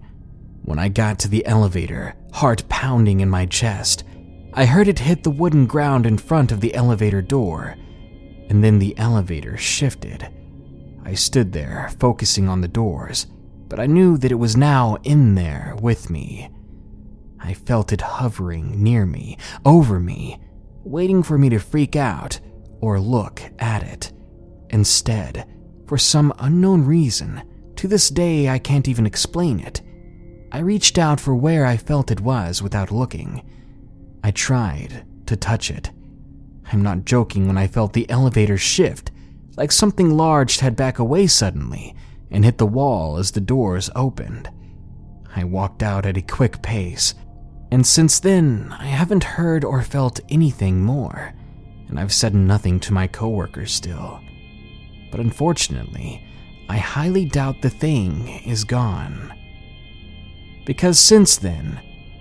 When 0.63 0.77
I 0.77 0.89
got 0.89 1.17
to 1.19 1.27
the 1.27 1.45
elevator, 1.45 2.15
heart 2.33 2.67
pounding 2.69 3.21
in 3.21 3.29
my 3.29 3.45
chest, 3.45 4.03
I 4.53 4.65
heard 4.65 4.87
it 4.87 4.99
hit 4.99 5.23
the 5.23 5.31
wooden 5.31 5.65
ground 5.65 6.05
in 6.05 6.17
front 6.17 6.51
of 6.51 6.61
the 6.61 6.75
elevator 6.75 7.21
door, 7.21 7.75
and 8.49 8.63
then 8.63 8.79
the 8.79 8.97
elevator 8.97 9.57
shifted. 9.57 10.27
I 11.03 11.13
stood 11.13 11.53
there, 11.53 11.89
focusing 11.99 12.47
on 12.47 12.61
the 12.61 12.67
doors, 12.67 13.27
but 13.67 13.79
I 13.79 13.85
knew 13.87 14.17
that 14.17 14.31
it 14.31 14.35
was 14.35 14.55
now 14.55 14.97
in 15.03 15.35
there 15.35 15.75
with 15.81 16.09
me. 16.09 16.49
I 17.39 17.53
felt 17.53 17.93
it 17.93 18.01
hovering 18.01 18.83
near 18.83 19.05
me, 19.05 19.37
over 19.65 19.99
me, 19.99 20.39
waiting 20.83 21.23
for 21.23 21.37
me 21.37 21.49
to 21.49 21.59
freak 21.59 21.95
out 21.95 22.39
or 22.81 22.99
look 22.99 23.41
at 23.59 23.83
it. 23.83 24.11
Instead, 24.69 25.45
for 25.87 25.97
some 25.97 26.33
unknown 26.39 26.85
reason, 26.85 27.41
to 27.75 27.87
this 27.87 28.09
day 28.09 28.49
I 28.49 28.59
can't 28.59 28.87
even 28.87 29.05
explain 29.05 29.59
it, 29.59 29.81
I 30.51 30.59
reached 30.59 30.97
out 30.97 31.19
for 31.19 31.35
where 31.35 31.65
I 31.65 31.77
felt 31.77 32.11
it 32.11 32.21
was 32.21 32.61
without 32.61 32.91
looking. 32.91 33.43
I 34.23 34.31
tried 34.31 35.05
to 35.27 35.35
touch 35.35 35.69
it. 35.69 35.91
I'm 36.71 36.81
not 36.81 37.05
joking 37.05 37.47
when 37.47 37.57
I 37.57 37.67
felt 37.67 37.93
the 37.93 38.09
elevator 38.09 38.57
shift, 38.57 39.11
like 39.57 39.71
something 39.71 40.09
large 40.15 40.59
had 40.59 40.75
back 40.75 40.99
away 40.99 41.27
suddenly 41.27 41.95
and 42.31 42.43
hit 42.43 42.57
the 42.57 42.65
wall 42.65 43.17
as 43.17 43.31
the 43.31 43.41
doors 43.41 43.89
opened. 43.95 44.49
I 45.35 45.43
walked 45.43 45.83
out 45.83 46.05
at 46.05 46.17
a 46.17 46.21
quick 46.21 46.61
pace, 46.61 47.13
and 47.71 47.85
since 47.85 48.19
then, 48.19 48.75
I 48.79 48.87
haven't 48.87 49.23
heard 49.23 49.63
or 49.63 49.83
felt 49.83 50.19
anything 50.29 50.81
more, 50.81 51.33
and 51.87 51.99
I've 51.99 52.13
said 52.13 52.33
nothing 52.33 52.79
to 52.81 52.93
my 52.93 53.07
coworkers 53.07 53.71
still. 53.71 54.21
But 55.11 55.19
unfortunately, 55.19 56.25
I 56.67 56.77
highly 56.77 57.25
doubt 57.25 57.61
the 57.61 57.69
thing 57.69 58.27
is 58.45 58.63
gone. 58.63 59.33
Because 60.65 60.99
since 60.99 61.37
then, 61.37 61.79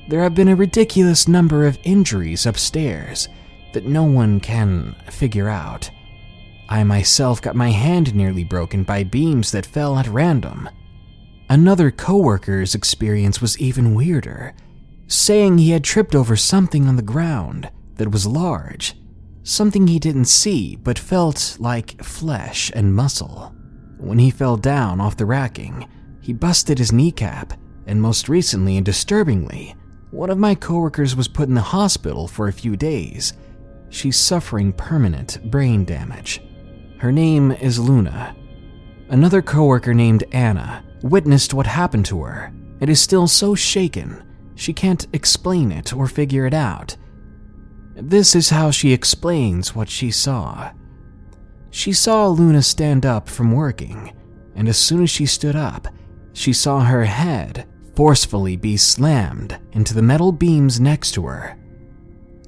there 0.09 0.23
have 0.23 0.35
been 0.35 0.49
a 0.49 0.57
ridiculous 0.57 1.28
number 1.28 1.67
of 1.67 1.78
injuries 1.83 2.47
upstairs 2.47 3.28
that 3.73 3.85
no 3.85 4.05
one 4.05 4.40
can 4.40 4.97
figure 5.11 5.49
out. 5.49 5.90
I 6.69 6.85
myself 6.85 7.40
got 7.40 7.57
my 7.57 7.71
hand 7.71 8.14
nearly 8.14 8.45
broken 8.45 8.85
by 8.85 9.05
beams 9.05 9.52
that 9.52 9.67
fell 9.67 9.99
at 9.99 10.07
random. 10.07 10.69
Another 11.50 11.90
coworker's 11.90 12.75
experience 12.75 13.40
was 13.40 13.59
even 13.59 13.95
weirder, 13.95 14.55
saying 15.09 15.57
he 15.59 15.71
had 15.71 15.83
tripped 15.83 16.15
over 16.15 16.37
something 16.37 16.87
on 16.87 16.97
the 16.97 17.03
ground 17.03 17.71
that 17.97 18.12
was 18.12 18.27
large, 18.27 18.95
something 19.43 19.87
he 19.87 19.99
didn't 19.99 20.27
see 20.27 20.77
but 20.77 20.99
felt 20.99 21.57
like 21.59 22.03
flesh 22.05 22.71
and 22.75 22.95
muscle. 22.95 23.55
When 23.97 24.19
he 24.19 24.31
fell 24.31 24.57
down 24.57 25.00
off 25.00 25.17
the 25.17 25.27
racking, 25.27 25.88
he 26.21 26.33
busted 26.35 26.79
his 26.79 26.93
kneecap, 26.93 27.55
and 27.87 28.00
most 28.00 28.29
recently 28.29 28.77
and 28.77 28.85
disturbingly, 28.85 29.75
one 30.11 30.31
of 30.31 30.38
my 30.38 30.55
coworkers 30.55 31.17
was 31.17 31.27
put 31.27 31.49
in 31.49 31.55
the 31.55 31.61
hospital 31.61 32.29
for 32.29 32.49
a 32.49 32.53
few 32.53 32.77
days. 32.77 33.33
She's 33.88 34.19
suffering 34.19 34.73
permanent 34.73 35.50
brain 35.50 35.85
damage. 35.87 36.43
Her 36.99 37.11
name 37.11 37.53
is 37.53 37.79
Luna. 37.79 38.37
Another 39.09 39.41
coworker 39.41 39.95
named 39.95 40.25
Anna 40.33 40.85
witnessed 41.03 41.55
what 41.55 41.67
happened 41.67 42.05
to 42.07 42.23
her 42.23 42.53
and 42.81 42.91
is 42.91 43.00
still 43.00 43.27
so 43.27 43.55
shaken 43.55 44.23
she 44.59 44.73
can't 44.73 45.07
explain 45.12 45.73
it 45.73 45.93
or 45.93 46.07
figure 46.07 46.47
it 46.47 46.55
out. 46.55 46.97
This 47.95 48.35
is 48.35 48.50
how 48.50 48.71
she 48.71 48.93
explains 48.93 49.75
what 49.75 49.88
she 49.88 50.11
saw. 50.11 50.73
She 51.71 51.93
saw 51.93 52.27
Luna 52.27 52.62
stand 52.62 53.07
up 53.07 53.29
from 53.29 53.53
working, 53.53 54.12
and 54.55 54.69
as 54.69 54.77
soon 54.77 55.03
as 55.03 55.11
she 55.11 55.27
stood 55.27 55.57
up, 55.57 55.88
she 56.33 56.53
saw 56.53 56.81
her 56.81 57.05
head 57.05 57.67
forcefully 57.95 58.57
be 58.57 58.77
slammed 58.77 59.59
into 59.73 59.95
the 59.95 60.03
metal 60.03 60.33
beams 60.33 60.81
next 60.81 61.12
to 61.12 61.27
her. 61.27 61.59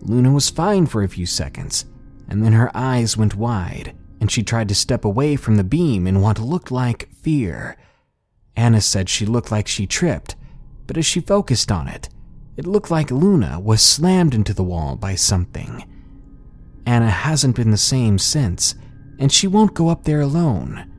Luna 0.02 0.32
was 0.32 0.50
fine 0.50 0.86
for 0.86 1.02
a 1.02 1.08
few 1.08 1.26
seconds, 1.26 1.86
and 2.28 2.44
then 2.44 2.52
her 2.52 2.70
eyes 2.74 3.16
went 3.16 3.34
wide 3.36 3.94
and 4.20 4.30
she 4.30 4.42
tried 4.42 4.68
to 4.68 4.74
step 4.74 5.04
away 5.04 5.34
from 5.34 5.56
the 5.56 5.64
beam 5.64 6.06
in 6.06 6.20
what 6.20 6.38
looked 6.38 6.70
like 6.70 7.08
fear. 7.14 7.76
Anna 8.54 8.80
said 8.80 9.08
she 9.08 9.24
looked 9.24 9.50
like 9.50 9.66
she 9.66 9.86
tripped, 9.86 10.36
but 10.90 10.98
as 10.98 11.06
she 11.06 11.20
focused 11.20 11.70
on 11.70 11.86
it, 11.86 12.08
it 12.56 12.66
looked 12.66 12.90
like 12.90 13.12
Luna 13.12 13.60
was 13.60 13.80
slammed 13.80 14.34
into 14.34 14.52
the 14.52 14.64
wall 14.64 14.96
by 14.96 15.14
something. 15.14 15.84
Anna 16.84 17.08
hasn't 17.08 17.54
been 17.54 17.70
the 17.70 17.76
same 17.76 18.18
since, 18.18 18.74
and 19.20 19.30
she 19.30 19.46
won't 19.46 19.74
go 19.74 19.88
up 19.88 20.02
there 20.02 20.20
alone. 20.20 20.90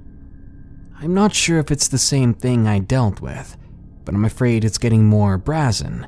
I'm 1.02 1.14
not 1.14 1.36
sure 1.36 1.60
if 1.60 1.72
it's 1.72 1.90
the 1.90 1.98
same 1.98 2.34
thing 2.34 2.70
I 2.70 2.80
dealt 2.80 3.20
with, 3.20 3.58
but 4.06 4.16
I'm 4.16 4.24
afraid 4.24 4.64
it's 4.64 4.78
getting 4.78 5.08
more 5.08 5.38
brazen. 5.38 6.08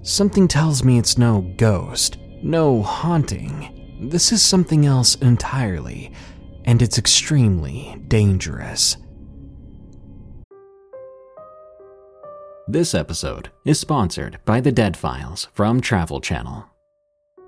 Something 0.00 0.48
tells 0.48 0.82
me 0.82 0.98
it's 0.98 1.18
no 1.18 1.42
ghost, 1.58 2.16
no 2.42 2.80
haunting. 2.80 4.08
This 4.08 4.32
is 4.32 4.42
something 4.42 4.86
else 4.86 5.16
entirely, 5.16 6.14
and 6.64 6.80
it's 6.80 6.96
extremely 6.96 8.02
dangerous. 8.08 8.96
This 12.72 12.94
episode 12.94 13.50
is 13.66 13.78
sponsored 13.78 14.38
by 14.46 14.62
The 14.62 14.72
Dead 14.72 14.96
Files 14.96 15.46
from 15.52 15.82
Travel 15.82 16.22
Channel. 16.22 16.64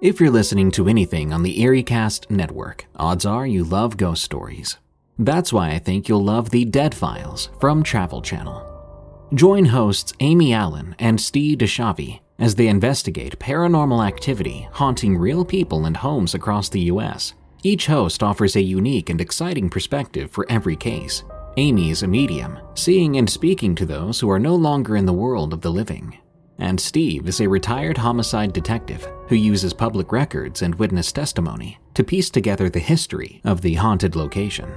If 0.03 0.21
you're 0.21 0.31
listening 0.31 0.71
to 0.73 0.87
anything 0.87 1.33
on 1.33 1.43
the 1.43 1.61
EerieCast 1.61 2.31
network, 2.31 2.85
odds 2.97 3.25
are 3.25 3.47
you 3.47 3.65
love 3.65 3.97
ghost 3.97 4.23
stories. 4.23 4.77
That's 5.19 5.51
why 5.51 5.71
I 5.71 5.79
think 5.79 6.11
you'll 6.11 6.23
love 6.23 6.51
The 6.51 6.67
Dead 6.67 6.95
Files 6.95 7.49
from 7.59 7.83
Travel 7.83 8.21
Channel. 8.21 9.31
Join 9.33 9.65
hosts 9.65 10.13
Amy 10.21 10.53
Allen 10.53 10.95
and 10.99 11.19
Steve 11.19 11.57
DiSchiavi 11.57 12.21
as 12.39 12.57
they 12.57 12.69
investigate 12.69 13.39
paranormal 13.39 14.07
activity 14.07 14.69
haunting 14.73 15.17
real 15.17 15.47
people 15.47 15.87
and 15.87 15.97
homes 15.97 16.35
across 16.35 16.69
the 16.69 16.81
US 16.93 17.33
each 17.67 17.87
host 17.87 18.23
offers 18.23 18.57
a 18.57 18.61
unique 18.61 19.09
and 19.09 19.23
exciting 19.23 19.71
perspective 19.71 20.31
for 20.31 20.45
every 20.51 20.77
case. 20.77 21.25
Amy 21.57 21.91
is 21.91 22.03
a 22.03 22.09
medium, 22.09 22.59
seeing 22.75 23.17
and 23.17 23.31
speaking 23.31 23.77
to 23.77 23.87
those 23.87 24.19
who 24.19 24.29
are 24.29 24.41
no 24.41 24.57
longer 24.57 24.97
in 24.97 25.07
the 25.07 25.13
world 25.13 25.53
of 25.53 25.61
the 25.61 25.71
living. 25.71 26.19
and 26.59 26.81
Steve 26.81 27.29
is 27.29 27.41
a 27.41 27.49
retired 27.49 27.99
homicide 27.99 28.53
detective 28.53 29.09
who 29.29 29.35
uses 29.35 29.73
public 29.73 30.13
records 30.13 30.63
and 30.63 30.75
witness 30.77 31.11
testimony 31.11 31.79
to 31.95 32.05
piece 32.05 32.31
together 32.31 32.69
the 32.71 32.79
history 32.79 33.41
of 33.45 33.61
the 33.61 33.75
haunted 33.75 34.15
location. 34.15 34.71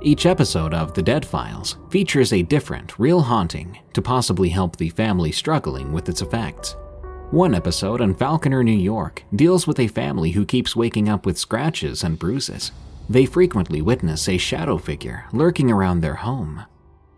Each 0.00 0.26
episode 0.26 0.72
of 0.74 0.94
The 0.94 1.02
Dead 1.02 1.24
Files 1.26 1.76
features 1.90 2.32
a 2.32 2.42
different, 2.42 2.98
real 2.98 3.20
haunting 3.20 3.78
to 3.92 4.02
possibly 4.02 4.48
help 4.48 4.76
the 4.76 4.90
family 4.90 5.32
struggling 5.32 5.92
with 5.92 6.08
its 6.08 6.22
effects. 6.22 6.76
One 7.30 7.54
episode 7.54 8.00
on 8.00 8.14
Falconer, 8.14 8.62
New 8.62 8.70
York, 8.72 9.24
deals 9.34 9.66
with 9.66 9.80
a 9.80 9.88
family 9.88 10.30
who 10.30 10.46
keeps 10.46 10.76
waking 10.76 11.08
up 11.08 11.26
with 11.26 11.38
scratches 11.38 12.04
and 12.04 12.18
bruises. 12.18 12.70
They 13.08 13.26
frequently 13.26 13.82
witness 13.82 14.28
a 14.28 14.38
shadow 14.38 14.78
figure 14.78 15.26
lurking 15.32 15.70
around 15.70 16.00
their 16.00 16.14
home. 16.14 16.64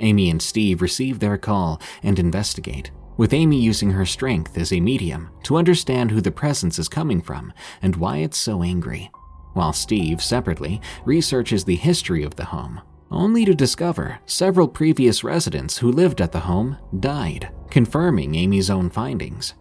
Amy 0.01 0.31
and 0.31 0.41
Steve 0.41 0.83
receive 0.83 1.19
their 1.19 1.39
call 1.39 1.81
and 2.03 2.19
investigate, 2.19 2.91
with 3.17 3.33
Amy 3.33 3.61
using 3.61 3.91
her 3.91 4.07
strength 4.07 4.57
as 4.57 4.73
a 4.73 4.81
medium 4.81 5.31
to 5.45 5.57
understand 5.57 6.11
who 6.11 6.21
the 6.21 6.31
presence 6.31 6.79
is 6.79 6.89
coming 6.89 7.21
from 7.21 7.53
and 7.83 7.97
why 7.97 8.19
it's 8.19 8.39
so 8.39 8.63
angry 8.63 9.11
while 9.59 9.73
Steve, 9.73 10.23
separately, 10.23 10.81
researches 11.05 11.65
the 11.65 11.75
history 11.75 12.23
of 12.23 12.37
the 12.37 12.45
home, 12.45 12.81
only 13.11 13.45
to 13.45 13.57
discover 13.57 14.21
several 14.25 14.69
previous 14.69 15.25
residents 15.25 15.79
who 15.79 15.91
lived 15.91 16.21
at 16.21 16.31
the 16.31 16.39
home 16.39 16.77
died, 17.01 17.51
confirming 17.69 18.37
Amy's 18.37 18.71
own 18.71 18.89
findings. 18.89 19.55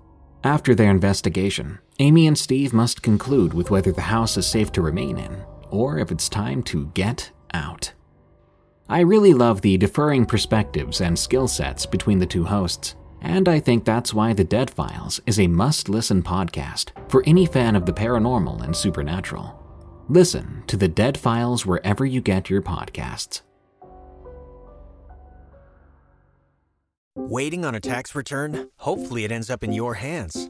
After 0.43 0.75
their 0.75 0.91
investigation, 0.91 1.79
Amy 1.97 2.27
and 2.27 2.37
Steve 2.37 2.73
must 2.73 3.01
conclude 3.01 3.55
with 3.55 3.71
whether 3.71 3.91
the 3.91 4.01
house 4.01 4.37
is 4.37 4.45
safe 4.45 4.71
to 4.73 4.83
remain 4.83 5.17
in, 5.17 5.43
or 5.71 5.99
if 5.99 6.11
it's 6.11 6.29
time 6.29 6.63
to 6.63 6.87
get 6.93 7.31
out. 7.53 7.93
I 8.89 9.01
really 9.01 9.33
love 9.33 9.61
the 9.61 9.77
differing 9.77 10.25
perspectives 10.25 11.01
and 11.01 11.17
skill 11.17 11.47
sets 11.47 11.85
between 11.85 12.19
the 12.19 12.25
two 12.25 12.45
hosts, 12.45 12.95
and 13.21 13.49
I 13.49 13.59
think 13.59 13.83
that's 13.83 14.13
why 14.13 14.33
The 14.33 14.43
Dead 14.43 14.69
Files 14.69 15.19
is 15.25 15.39
a 15.39 15.47
must 15.47 15.89
listen 15.89 16.23
podcast 16.23 16.91
for 17.09 17.23
any 17.25 17.45
fan 17.45 17.75
of 17.75 17.85
the 17.85 17.93
paranormal 17.93 18.63
and 18.63 18.75
supernatural. 18.75 19.63
Listen 20.09 20.63
to 20.67 20.77
the 20.77 20.87
Dead 20.87 21.17
Files 21.17 21.65
wherever 21.65 22.05
you 22.05 22.21
get 22.21 22.49
your 22.49 22.61
podcasts. 22.61 23.41
Waiting 27.15 27.65
on 27.65 27.75
a 27.75 27.79
tax 27.81 28.15
return? 28.15 28.69
Hopefully, 28.77 29.25
it 29.25 29.31
ends 29.31 29.49
up 29.49 29.63
in 29.63 29.73
your 29.73 29.95
hands. 29.95 30.49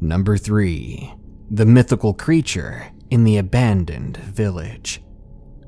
Number 0.00 0.36
3. 0.36 1.12
The 1.50 1.66
Mythical 1.66 2.14
Creature 2.14 2.86
in 3.10 3.24
the 3.24 3.38
Abandoned 3.38 4.16
Village. 4.18 5.02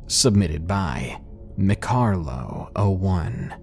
Submitted 0.06 0.68
by 0.68 1.20
McCarlo01. 1.58 3.58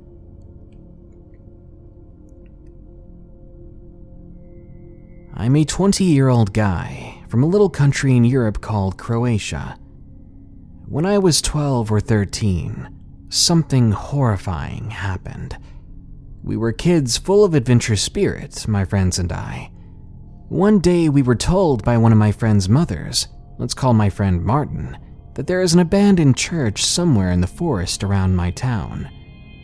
I'm 5.36 5.56
a 5.56 5.64
20 5.64 6.04
year 6.04 6.28
old 6.28 6.52
guy 6.52 7.24
from 7.30 7.44
a 7.44 7.48
little 7.48 7.70
country 7.70 8.18
in 8.18 8.26
Europe 8.26 8.60
called 8.60 8.98
Croatia. 8.98 9.78
When 10.86 11.06
I 11.06 11.18
was 11.18 11.42
12 11.42 11.94
or 11.94 12.02
13, 12.02 12.90
something 13.30 13.92
horrifying 13.92 14.90
happened. 14.90 15.58
We 16.44 16.58
were 16.58 16.74
kids 16.74 17.18
full 17.18 17.46
of 17.46 17.54
adventure 17.54 17.96
spirit, 17.96 18.68
my 18.68 18.84
friends 18.84 19.18
and 19.18 19.32
I. 19.32 19.72
One 20.50 20.80
day 20.80 21.10
we 21.10 21.24
were 21.24 21.36
told 21.36 21.84
by 21.84 21.98
one 21.98 22.14
of 22.14 22.18
my 22.18 22.32
friend's 22.32 22.70
mothers, 22.70 23.28
let's 23.58 23.74
call 23.74 23.94
my 23.94 24.10
friend 24.10 24.42
Martin, 24.42 24.98
that 25.34 25.46
there 25.46 25.62
is 25.62 25.74
an 25.74 25.82
abandoned 25.82 26.38
church 26.38 26.86
somewhere 26.86 27.32
in 27.32 27.42
the 27.42 27.48
forest 27.48 28.02
around 28.02 28.34
my 28.34 28.52
town, 28.52 29.10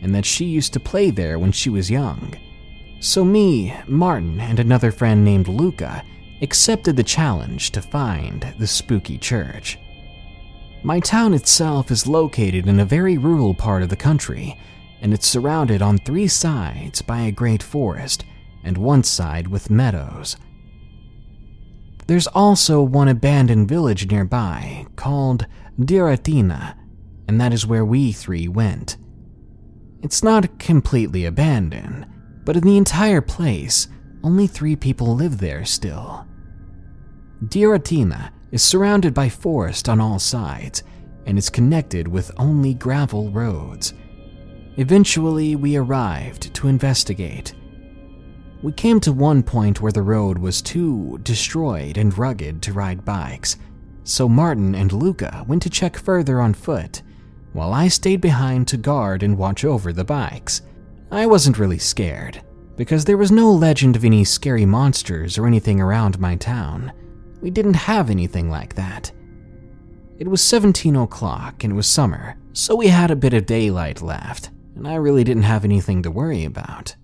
and 0.02 0.14
that 0.14 0.26
she 0.26 0.44
used 0.44 0.74
to 0.74 0.80
play 0.80 1.10
there 1.10 1.38
when 1.38 1.52
she 1.52 1.70
was 1.70 1.90
young. 1.90 2.34
So, 3.00 3.24
me, 3.24 3.74
Martin, 3.88 4.38
and 4.40 4.60
another 4.60 4.90
friend 4.90 5.24
named 5.24 5.48
Luca 5.48 6.04
accepted 6.42 6.96
the 6.96 7.02
challenge 7.02 7.70
to 7.70 7.80
find 7.80 8.54
the 8.58 8.66
spooky 8.66 9.16
church. 9.16 9.78
My 10.82 11.00
town 11.00 11.32
itself 11.32 11.90
is 11.90 12.06
located 12.06 12.66
in 12.66 12.78
a 12.80 12.84
very 12.84 13.16
rural 13.16 13.54
part 13.54 13.82
of 13.82 13.88
the 13.88 13.96
country, 13.96 14.60
and 15.00 15.14
it's 15.14 15.26
surrounded 15.26 15.80
on 15.80 15.96
three 15.96 16.28
sides 16.28 17.00
by 17.00 17.22
a 17.22 17.32
great 17.32 17.62
forest 17.62 18.26
and 18.64 18.76
one 18.76 19.02
side 19.02 19.48
with 19.48 19.70
meadows. 19.70 20.36
There's 22.06 22.26
also 22.26 22.82
one 22.82 23.08
abandoned 23.08 23.68
village 23.68 24.10
nearby 24.10 24.86
called 24.96 25.46
Diratina, 25.80 26.76
and 27.28 27.40
that 27.40 27.52
is 27.52 27.66
where 27.66 27.84
we 27.84 28.12
three 28.12 28.46
went. 28.46 28.98
It's 30.02 30.22
not 30.22 30.58
completely 30.58 31.24
abandoned, 31.24 32.06
but 32.44 32.56
in 32.56 32.64
the 32.64 32.76
entire 32.76 33.22
place, 33.22 33.88
only 34.22 34.46
three 34.46 34.76
people 34.76 35.14
live 35.14 35.38
there 35.38 35.64
still. 35.64 36.26
Diratina 37.42 38.30
is 38.52 38.62
surrounded 38.62 39.14
by 39.14 39.28
forest 39.28 39.88
on 39.88 40.00
all 40.00 40.18
sides 40.18 40.82
and 41.26 41.38
is 41.38 41.48
connected 41.48 42.06
with 42.06 42.30
only 42.38 42.74
gravel 42.74 43.30
roads. 43.30 43.94
Eventually, 44.76 45.56
we 45.56 45.76
arrived 45.76 46.54
to 46.54 46.68
investigate. 46.68 47.54
We 48.64 48.72
came 48.72 48.98
to 49.00 49.12
one 49.12 49.42
point 49.42 49.82
where 49.82 49.92
the 49.92 50.00
road 50.00 50.38
was 50.38 50.62
too 50.62 51.20
destroyed 51.22 51.98
and 51.98 52.16
rugged 52.16 52.62
to 52.62 52.72
ride 52.72 53.04
bikes, 53.04 53.58
so 54.04 54.26
Martin 54.26 54.74
and 54.74 54.90
Luca 54.90 55.44
went 55.46 55.60
to 55.64 55.68
check 55.68 55.98
further 55.98 56.40
on 56.40 56.54
foot, 56.54 57.02
while 57.52 57.74
I 57.74 57.88
stayed 57.88 58.22
behind 58.22 58.66
to 58.68 58.78
guard 58.78 59.22
and 59.22 59.36
watch 59.36 59.66
over 59.66 59.92
the 59.92 60.02
bikes. 60.02 60.62
I 61.10 61.26
wasn't 61.26 61.58
really 61.58 61.76
scared, 61.76 62.40
because 62.74 63.04
there 63.04 63.18
was 63.18 63.30
no 63.30 63.52
legend 63.52 63.96
of 63.96 64.04
any 64.06 64.24
scary 64.24 64.64
monsters 64.64 65.36
or 65.36 65.46
anything 65.46 65.78
around 65.78 66.18
my 66.18 66.34
town. 66.34 66.90
We 67.42 67.50
didn't 67.50 67.74
have 67.74 68.08
anything 68.08 68.48
like 68.48 68.76
that. 68.76 69.12
It 70.18 70.26
was 70.26 70.40
17 70.40 70.96
o'clock 70.96 71.64
and 71.64 71.74
it 71.74 71.76
was 71.76 71.86
summer, 71.86 72.36
so 72.54 72.74
we 72.74 72.88
had 72.88 73.10
a 73.10 73.16
bit 73.16 73.34
of 73.34 73.44
daylight 73.44 74.00
left, 74.00 74.48
and 74.74 74.88
I 74.88 74.94
really 74.94 75.22
didn't 75.22 75.42
have 75.42 75.66
anything 75.66 76.02
to 76.04 76.10
worry 76.10 76.46
about. 76.46 76.96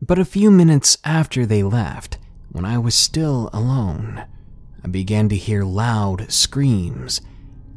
But 0.00 0.18
a 0.18 0.24
few 0.24 0.50
minutes 0.50 0.98
after 1.04 1.46
they 1.46 1.62
left, 1.62 2.18
when 2.50 2.64
I 2.64 2.78
was 2.78 2.94
still 2.94 3.50
alone, 3.52 4.24
I 4.84 4.88
began 4.88 5.28
to 5.30 5.36
hear 5.36 5.64
loud 5.64 6.30
screams. 6.30 7.20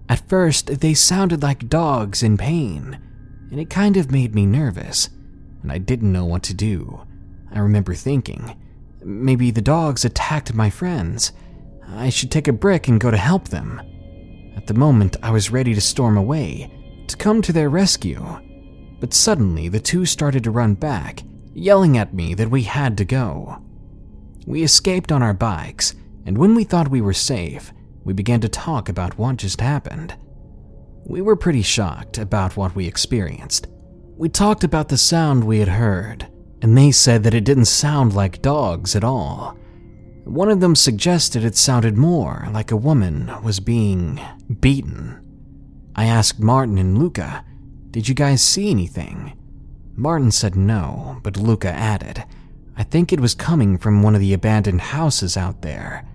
At 0.10 0.28
first, 0.28 0.82
they 0.82 0.94
sounded 0.94 1.42
like 1.42 1.70
dogs 1.70 2.24
in 2.24 2.38
pain, 2.38 3.00
and 3.52 3.60
it 3.60 3.70
kind 3.70 3.98
of 3.98 4.12
made 4.12 4.36
me 4.36 4.46
nervous 4.46 5.10
and 5.68 5.72
I 5.74 5.80
didn't 5.80 6.14
know 6.14 6.24
what 6.24 6.44
to 6.44 6.54
do. 6.54 7.02
I 7.52 7.60
remember 7.60 7.94
thinking, 7.94 8.56
maybe 9.04 9.52
the 9.52 9.62
dogs 9.62 10.06
attacked 10.06 10.54
my 10.54 10.70
friends. 10.70 11.34
I 11.86 12.08
should 12.10 12.32
take 12.32 12.48
a 12.48 12.54
brick 12.54 12.88
and 12.88 13.02
go 13.02 13.12
to 13.12 13.18
help 13.18 13.50
them. 13.50 13.82
At 14.56 14.68
the 14.68 14.74
moment, 14.74 15.18
I 15.22 15.32
was 15.32 15.52
ready 15.52 15.74
to 15.74 15.82
storm 15.82 16.16
away, 16.16 16.72
to 17.08 17.18
come 17.18 17.42
to 17.42 17.52
their 17.52 17.70
rescue. 17.70 18.24
But 19.02 19.14
suddenly, 19.14 19.68
the 19.68 19.82
two 19.82 20.06
started 20.06 20.46
to 20.46 20.52
run 20.52 20.74
back, 20.74 21.24
yelling 21.58 21.98
at 21.98 22.14
me 22.14 22.34
that 22.36 22.52
we 22.52 22.64
had 22.64 22.98
to 22.98 23.06
go. 23.06 23.62
We 24.46 24.64
escaped 24.64 25.12
on 25.12 25.24
our 25.24 25.34
bikes, 25.34 25.96
and 26.26 26.38
when 26.38 26.56
we 26.56 26.64
thought 26.64 26.90
we 26.90 27.02
were 27.02 27.14
safe, 27.14 27.74
we 28.04 28.14
began 28.14 28.40
to 28.42 28.50
talk 28.50 28.88
about 28.88 29.18
what 29.18 29.38
just 29.38 29.60
happened. 29.60 30.14
We 31.06 31.22
were 31.22 31.36
pretty 31.36 31.62
shocked 31.62 32.18
about 32.18 32.56
what 32.56 32.76
we 32.76 32.88
experienced. 32.88 33.68
We 34.16 34.30
talked 34.30 34.64
about 34.64 34.90
the 34.90 34.98
sound 34.98 35.44
we 35.44 35.60
had 35.60 35.68
heard, 35.68 36.28
and 36.62 36.78
they 36.78 36.92
said 36.92 37.24
that 37.24 37.34
it 37.34 37.44
didn't 37.44 37.66
sound 37.66 38.14
like 38.14 38.42
dogs 38.42 38.96
at 38.96 39.04
all. 39.04 39.58
One 40.24 40.50
of 40.50 40.60
them 40.60 40.76
suggested 40.76 41.44
it 41.44 41.56
sounded 41.56 41.98
more 41.98 42.48
like 42.52 42.72
a 42.72 42.78
woman 42.78 43.32
was 43.44 43.60
being 43.60 44.20
beaten. 44.60 45.24
I 45.96 46.06
asked 46.06 46.40
Martin 46.40 46.78
and 46.78 46.98
Luca, 46.98 47.46
Did 47.92 48.08
you 48.08 48.16
guys 48.16 48.42
see 48.42 48.70
anything? 48.70 49.34
Martin 50.00 50.30
said 50.30 50.56
no, 50.56 51.18
but 51.24 51.38
Luca 51.38 51.70
added, 51.70 52.24
I 52.76 52.84
think 52.84 53.12
it 53.12 53.20
was 53.20 53.34
coming 53.34 53.80
from 53.80 54.04
one 54.04 54.14
of 54.14 54.22
the 54.22 54.34
abandoned 54.34 54.80
houses 54.80 55.36
out 55.36 55.64
there. 55.64 56.08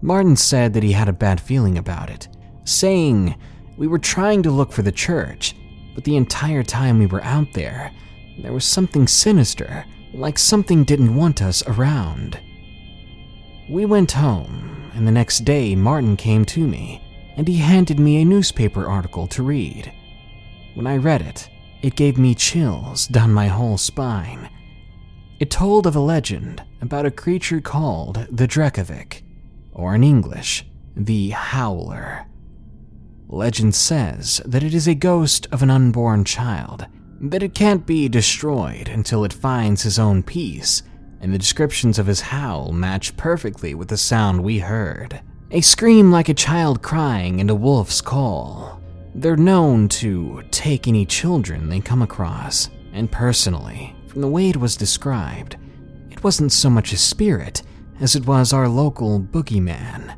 Martin 0.00 0.36
said 0.36 0.72
that 0.74 0.84
he 0.84 0.92
had 0.92 1.08
a 1.08 1.12
bad 1.12 1.40
feeling 1.40 1.76
about 1.76 2.08
it, 2.08 2.28
saying, 2.62 3.34
We 3.76 3.88
were 3.88 3.98
trying 3.98 4.44
to 4.44 4.52
look 4.52 4.70
for 4.70 4.82
the 4.82 4.92
church, 4.92 5.56
but 5.96 6.04
the 6.04 6.14
entire 6.14 6.62
time 6.62 7.00
we 7.00 7.06
were 7.06 7.24
out 7.24 7.52
there, 7.52 7.90
there 8.40 8.52
was 8.52 8.64
something 8.64 9.08
sinister, 9.08 9.84
like 10.14 10.38
something 10.38 10.84
didn't 10.84 11.16
want 11.16 11.42
us 11.42 11.66
around. 11.66 12.38
We 13.68 13.86
went 13.86 14.12
home, 14.12 14.92
and 14.94 15.04
the 15.04 15.12
next 15.12 15.40
day 15.40 15.74
Martin 15.74 16.16
came 16.16 16.44
to 16.44 16.64
me, 16.64 17.02
and 17.36 17.48
he 17.48 17.56
handed 17.56 17.98
me 17.98 18.22
a 18.22 18.24
newspaper 18.24 18.86
article 18.86 19.26
to 19.26 19.42
read. 19.42 19.92
When 20.74 20.86
I 20.86 20.96
read 20.96 21.22
it, 21.22 21.48
it 21.82 21.96
gave 21.96 22.18
me 22.18 22.34
chills 22.34 23.06
down 23.06 23.32
my 23.32 23.48
whole 23.48 23.78
spine. 23.78 24.50
It 25.38 25.50
told 25.50 25.86
of 25.86 25.94
a 25.94 26.00
legend 26.00 26.62
about 26.80 27.06
a 27.06 27.10
creature 27.10 27.60
called 27.60 28.26
the 28.30 28.48
Drekavac, 28.48 29.22
or 29.72 29.94
in 29.94 30.02
English, 30.02 30.66
the 30.96 31.30
Howler. 31.30 32.26
Legend 33.28 33.74
says 33.74 34.40
that 34.44 34.64
it 34.64 34.74
is 34.74 34.88
a 34.88 34.94
ghost 34.94 35.46
of 35.52 35.62
an 35.62 35.70
unborn 35.70 36.24
child, 36.24 36.86
that 37.20 37.42
it 37.42 37.54
can't 37.54 37.86
be 37.86 38.08
destroyed 38.08 38.88
until 38.88 39.24
it 39.24 39.32
finds 39.32 39.82
his 39.82 39.98
own 39.98 40.22
peace, 40.22 40.82
and 41.20 41.32
the 41.32 41.38
descriptions 41.38 41.98
of 41.98 42.06
his 42.06 42.20
howl 42.20 42.72
match 42.72 43.16
perfectly 43.16 43.74
with 43.74 43.88
the 43.88 43.96
sound 43.96 44.42
we 44.42 44.58
heard. 44.58 45.20
A 45.50 45.60
scream 45.60 46.10
like 46.10 46.28
a 46.28 46.34
child 46.34 46.82
crying 46.82 47.40
and 47.40 47.50
a 47.50 47.54
wolf's 47.54 48.00
call. 48.00 48.77
They're 49.18 49.36
known 49.36 49.88
to 49.88 50.44
take 50.52 50.86
any 50.86 51.04
children 51.04 51.68
they 51.68 51.80
come 51.80 52.02
across, 52.02 52.70
and 52.92 53.10
personally, 53.10 53.96
from 54.06 54.20
the 54.20 54.28
way 54.28 54.48
it 54.48 54.58
was 54.58 54.76
described, 54.76 55.56
it 56.08 56.22
wasn't 56.22 56.52
so 56.52 56.70
much 56.70 56.92
a 56.92 56.96
spirit 56.96 57.62
as 57.98 58.14
it 58.14 58.28
was 58.28 58.52
our 58.52 58.68
local 58.68 59.18
boogeyman. 59.18 60.16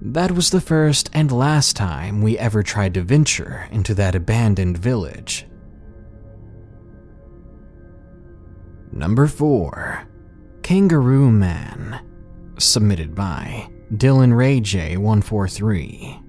That 0.00 0.32
was 0.32 0.48
the 0.48 0.62
first 0.62 1.10
and 1.12 1.30
last 1.30 1.76
time 1.76 2.22
we 2.22 2.38
ever 2.38 2.62
tried 2.62 2.94
to 2.94 3.02
venture 3.02 3.68
into 3.70 3.92
that 3.96 4.14
abandoned 4.14 4.78
village. 4.78 5.46
Number 8.92 9.26
4 9.26 10.08
Kangaroo 10.62 11.30
Man, 11.30 12.00
submitted 12.56 13.14
by 13.14 13.68
Dylan 13.92 14.34
Ray 14.34 14.58
J143. 14.58 16.21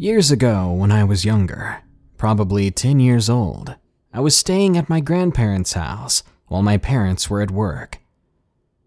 Years 0.00 0.30
ago, 0.30 0.72
when 0.72 0.90
I 0.90 1.04
was 1.04 1.26
younger, 1.26 1.82
probably 2.16 2.70
10 2.70 3.00
years 3.00 3.28
old, 3.28 3.76
I 4.14 4.20
was 4.20 4.34
staying 4.34 4.78
at 4.78 4.88
my 4.88 5.00
grandparents' 5.00 5.74
house 5.74 6.22
while 6.46 6.62
my 6.62 6.78
parents 6.78 7.28
were 7.28 7.42
at 7.42 7.50
work. 7.50 7.98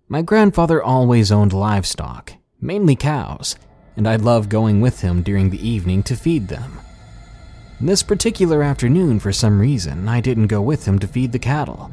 My 0.07 0.23
grandfather 0.23 0.81
always 0.81 1.31
owned 1.31 1.53
livestock, 1.53 2.33
mainly 2.59 2.95
cows, 2.95 3.55
and 3.95 4.07
I 4.07 4.15
loved 4.15 4.49
going 4.49 4.81
with 4.81 5.01
him 5.01 5.21
during 5.21 5.51
the 5.51 5.69
evening 5.69 6.01
to 6.01 6.15
feed 6.15 6.47
them. 6.47 6.79
This 7.79 8.01
particular 8.01 8.63
afternoon, 8.63 9.19
for 9.19 9.31
some 9.31 9.59
reason, 9.59 10.09
I 10.09 10.19
didn't 10.19 10.47
go 10.47 10.63
with 10.63 10.87
him 10.87 10.97
to 10.97 11.07
feed 11.07 11.31
the 11.31 11.37
cattle, 11.37 11.91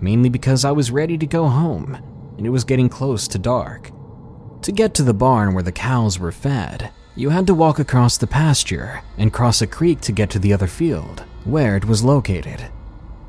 mainly 0.00 0.30
because 0.30 0.64
I 0.64 0.70
was 0.70 0.90
ready 0.90 1.18
to 1.18 1.26
go 1.26 1.46
home, 1.46 1.98
and 2.38 2.46
it 2.46 2.48
was 2.48 2.64
getting 2.64 2.88
close 2.88 3.28
to 3.28 3.38
dark. 3.38 3.90
To 4.62 4.72
get 4.72 4.94
to 4.94 5.02
the 5.02 5.12
barn 5.12 5.52
where 5.52 5.62
the 5.62 5.72
cows 5.72 6.18
were 6.18 6.32
fed, 6.32 6.90
you 7.14 7.28
had 7.28 7.46
to 7.46 7.54
walk 7.54 7.78
across 7.78 8.16
the 8.16 8.26
pasture 8.26 9.02
and 9.18 9.32
cross 9.32 9.60
a 9.60 9.66
creek 9.66 10.00
to 10.00 10.12
get 10.12 10.30
to 10.30 10.38
the 10.38 10.52
other 10.52 10.66
field, 10.66 11.24
where 11.44 11.76
it 11.76 11.84
was 11.84 12.02
located. 12.02 12.70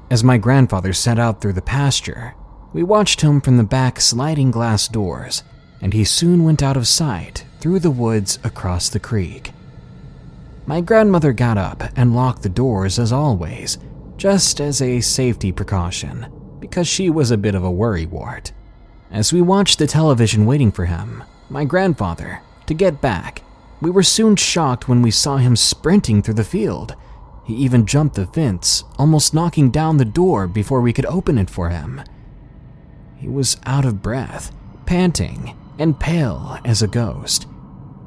As 0.09 0.23
my 0.23 0.37
grandfather 0.37 0.93
set 0.93 1.19
out 1.19 1.41
through 1.41 1.53
the 1.53 1.61
pasture, 1.61 2.33
we 2.71 2.81
watched 2.81 3.21
him 3.21 3.41
from 3.41 3.57
the 3.57 3.63
back 3.63 3.99
sliding 3.99 4.51
glass 4.51 4.87
doors, 4.87 5.43
and 5.81 5.93
he 5.93 6.03
soon 6.03 6.43
went 6.43 6.63
out 6.63 6.77
of 6.77 6.87
sight 6.87 7.45
through 7.59 7.79
the 7.79 7.91
woods 7.91 8.39
across 8.43 8.89
the 8.89 8.99
creek. 8.99 9.51
My 10.65 10.79
grandmother 10.79 11.33
got 11.33 11.57
up 11.57 11.83
and 11.95 12.15
locked 12.15 12.41
the 12.41 12.49
doors 12.49 12.97
as 12.97 13.11
always, 13.11 13.77
just 14.15 14.61
as 14.61 14.81
a 14.81 15.01
safety 15.01 15.51
precaution, 15.51 16.25
because 16.61 16.87
she 16.87 17.09
was 17.09 17.31
a 17.31 17.37
bit 17.37 17.53
of 17.53 17.65
a 17.65 17.71
worrywart. 17.71 18.51
As 19.11 19.33
we 19.33 19.41
watched 19.41 19.77
the 19.77 19.87
television 19.87 20.45
waiting 20.45 20.71
for 20.71 20.85
him, 20.85 21.23
my 21.49 21.65
grandfather, 21.65 22.41
to 22.65 22.73
get 22.73 23.01
back, 23.01 23.42
we 23.83 23.91
were 23.91 24.03
soon 24.03 24.35
shocked 24.35 24.87
when 24.87 25.01
we 25.01 25.11
saw 25.11 25.37
him 25.37 25.55
sprinting 25.55 26.21
through 26.21 26.35
the 26.35 26.43
field. 26.43 26.95
He 27.43 27.53
even 27.55 27.85
jumped 27.85 28.15
the 28.15 28.25
fence, 28.25 28.83
almost 28.97 29.33
knocking 29.33 29.71
down 29.71 29.97
the 29.97 30.05
door 30.05 30.47
before 30.47 30.79
we 30.79 30.93
could 30.93 31.05
open 31.05 31.37
it 31.37 31.49
for 31.49 31.69
him. 31.69 32.01
He 33.17 33.27
was 33.27 33.57
out 33.65 33.83
of 33.83 34.01
breath, 34.01 34.55
panting, 34.85 35.57
and 35.77 35.99
pale 35.99 36.59
as 36.63 36.81
a 36.81 36.87
ghost. 36.87 37.45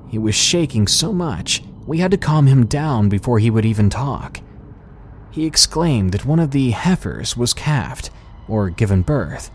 He 0.09 0.19
was 0.19 0.35
shaking 0.35 0.87
so 0.87 1.13
much 1.13 1.63
we 1.87 1.99
had 1.99 2.11
to 2.11 2.17
calm 2.17 2.47
him 2.47 2.67
down 2.67 3.09
before 3.09 3.39
he 3.39 3.51
would 3.51 3.65
even 3.65 3.91
talk. 3.91 4.41
He 5.31 5.47
exclaimed 5.47 6.13
that 6.13 6.25
one 6.25 6.41
of 6.41 6.51
the 6.51 6.71
heifers 6.71 7.37
was 7.37 7.55
calved, 7.55 8.11
or 8.49 8.71
given 8.71 9.03
birth, 9.03 9.51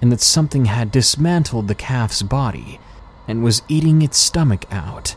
and 0.00 0.10
that 0.10 0.20
something 0.20 0.64
had 0.64 0.90
dismantled 0.90 1.68
the 1.68 1.74
calf's 1.74 2.22
body 2.22 2.80
and 3.26 3.44
was 3.44 3.62
eating 3.68 4.00
its 4.02 4.16
stomach 4.16 4.64
out. 4.72 5.14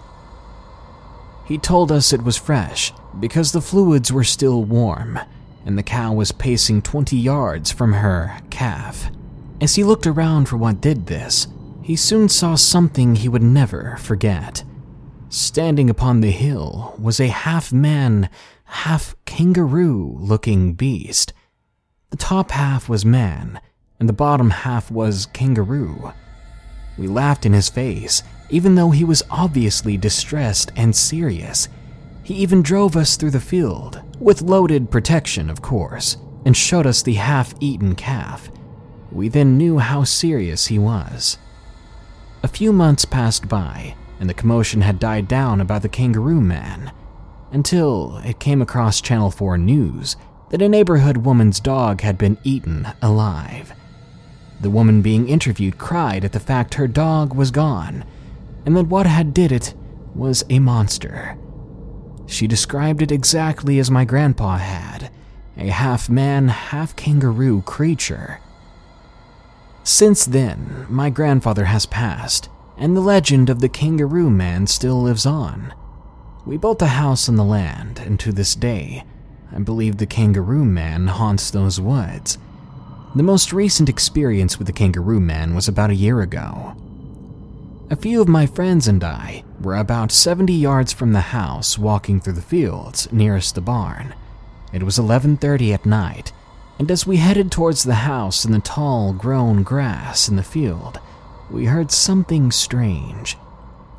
He 1.51 1.57
told 1.57 1.91
us 1.91 2.13
it 2.13 2.23
was 2.23 2.37
fresh 2.37 2.93
because 3.19 3.51
the 3.51 3.59
fluids 3.59 4.09
were 4.09 4.23
still 4.23 4.63
warm, 4.63 5.19
and 5.65 5.77
the 5.77 5.83
cow 5.83 6.13
was 6.13 6.31
pacing 6.31 6.81
20 6.81 7.17
yards 7.17 7.73
from 7.73 7.91
her 7.91 8.39
calf. 8.49 9.11
As 9.59 9.75
he 9.75 9.83
looked 9.83 10.07
around 10.07 10.47
for 10.47 10.55
what 10.55 10.79
did 10.79 11.07
this, 11.07 11.47
he 11.81 11.97
soon 11.97 12.29
saw 12.29 12.55
something 12.55 13.15
he 13.15 13.27
would 13.27 13.43
never 13.43 13.97
forget. 13.97 14.63
Standing 15.27 15.89
upon 15.89 16.21
the 16.21 16.31
hill 16.31 16.95
was 16.97 17.19
a 17.19 17.27
half 17.27 17.73
man, 17.73 18.29
half 18.63 19.13
kangaroo 19.25 20.15
looking 20.21 20.71
beast. 20.71 21.33
The 22.11 22.15
top 22.15 22.51
half 22.51 22.87
was 22.87 23.03
man, 23.03 23.59
and 23.99 24.07
the 24.07 24.13
bottom 24.13 24.51
half 24.51 24.89
was 24.89 25.25
kangaroo. 25.25 26.13
We 26.97 27.07
laughed 27.07 27.45
in 27.45 27.51
his 27.51 27.67
face, 27.67 28.23
even 28.51 28.75
though 28.75 28.91
he 28.91 29.03
was 29.03 29.23
obviously 29.31 29.97
distressed 29.97 30.71
and 30.75 30.95
serious. 30.95 31.69
He 32.23 32.35
even 32.35 32.61
drove 32.61 32.95
us 32.95 33.15
through 33.15 33.31
the 33.31 33.39
field, 33.39 34.01
with 34.19 34.41
loaded 34.41 34.91
protection, 34.91 35.49
of 35.49 35.61
course, 35.61 36.17
and 36.45 36.55
showed 36.55 36.85
us 36.85 37.01
the 37.01 37.13
half 37.13 37.53
eaten 37.59 37.95
calf. 37.95 38.51
We 39.11 39.29
then 39.29 39.57
knew 39.57 39.79
how 39.79 40.03
serious 40.03 40.67
he 40.67 40.77
was. 40.77 41.37
A 42.43 42.47
few 42.47 42.73
months 42.73 43.05
passed 43.05 43.47
by, 43.47 43.95
and 44.19 44.29
the 44.29 44.33
commotion 44.33 44.81
had 44.81 44.99
died 44.99 45.27
down 45.27 45.61
about 45.61 45.81
the 45.81 45.89
kangaroo 45.89 46.41
man 46.41 46.91
until 47.51 48.17
it 48.23 48.39
came 48.39 48.61
across 48.61 49.01
Channel 49.01 49.31
4 49.31 49.57
News 49.57 50.15
that 50.49 50.61
a 50.61 50.69
neighborhood 50.69 51.17
woman's 51.17 51.59
dog 51.59 52.01
had 52.01 52.17
been 52.17 52.37
eaten 52.43 52.87
alive. 53.01 53.73
The 54.61 54.69
woman 54.69 55.01
being 55.01 55.27
interviewed 55.27 55.77
cried 55.77 56.23
at 56.23 56.33
the 56.33 56.39
fact 56.39 56.75
her 56.75 56.87
dog 56.87 57.33
was 57.33 57.51
gone 57.51 58.05
and 58.65 58.75
that 58.75 58.87
what 58.87 59.05
had 59.05 59.33
did 59.33 59.51
it 59.51 59.73
was 60.15 60.43
a 60.49 60.59
monster. 60.59 61.37
She 62.27 62.47
described 62.47 63.01
it 63.01 63.11
exactly 63.11 63.79
as 63.79 63.91
my 63.91 64.05
grandpa 64.05 64.57
had, 64.57 65.11
a 65.57 65.67
half 65.67 66.09
man, 66.09 66.47
half 66.47 66.95
kangaroo 66.95 67.61
creature. 67.63 68.39
Since 69.83 70.25
then, 70.25 70.85
my 70.89 71.09
grandfather 71.09 71.65
has 71.65 71.85
passed, 71.85 72.49
and 72.77 72.95
the 72.95 73.01
legend 73.01 73.49
of 73.49 73.59
the 73.59 73.69
kangaroo 73.69 74.29
man 74.29 74.67
still 74.67 75.01
lives 75.01 75.25
on. 75.25 75.73
We 76.45 76.57
built 76.57 76.81
a 76.81 76.87
house 76.87 77.27
on 77.27 77.35
the 77.35 77.43
land, 77.43 77.99
and 77.99 78.19
to 78.19 78.31
this 78.31 78.55
day, 78.55 79.03
I 79.53 79.59
believe 79.59 79.97
the 79.97 80.05
kangaroo 80.05 80.65
man 80.65 81.07
haunts 81.07 81.51
those 81.51 81.81
woods. 81.81 82.37
The 83.13 83.23
most 83.23 83.51
recent 83.51 83.89
experience 83.89 84.57
with 84.57 84.67
the 84.67 84.73
kangaroo 84.73 85.19
man 85.19 85.53
was 85.53 85.67
about 85.67 85.89
a 85.89 85.95
year 85.95 86.21
ago. 86.21 86.75
A 87.91 87.95
few 87.97 88.21
of 88.21 88.29
my 88.29 88.45
friends 88.45 88.87
and 88.87 89.03
I 89.03 89.43
were 89.59 89.75
about 89.75 90.13
70 90.13 90.53
yards 90.53 90.93
from 90.93 91.11
the 91.11 91.19
house 91.35 91.77
walking 91.77 92.21
through 92.21 92.35
the 92.35 92.41
fields 92.41 93.11
nearest 93.11 93.53
the 93.53 93.59
barn. 93.59 94.15
It 94.71 94.83
was 94.83 94.97
11:30 94.97 95.73
at 95.73 95.85
night, 95.85 96.31
and 96.79 96.89
as 96.89 97.05
we 97.05 97.17
headed 97.17 97.51
towards 97.51 97.83
the 97.83 98.07
house 98.07 98.45
in 98.45 98.53
the 98.53 98.59
tall 98.59 99.11
grown 99.11 99.61
grass 99.63 100.29
in 100.29 100.37
the 100.37 100.41
field, 100.41 101.01
we 101.51 101.65
heard 101.65 101.91
something 101.91 102.49
strange. 102.49 103.37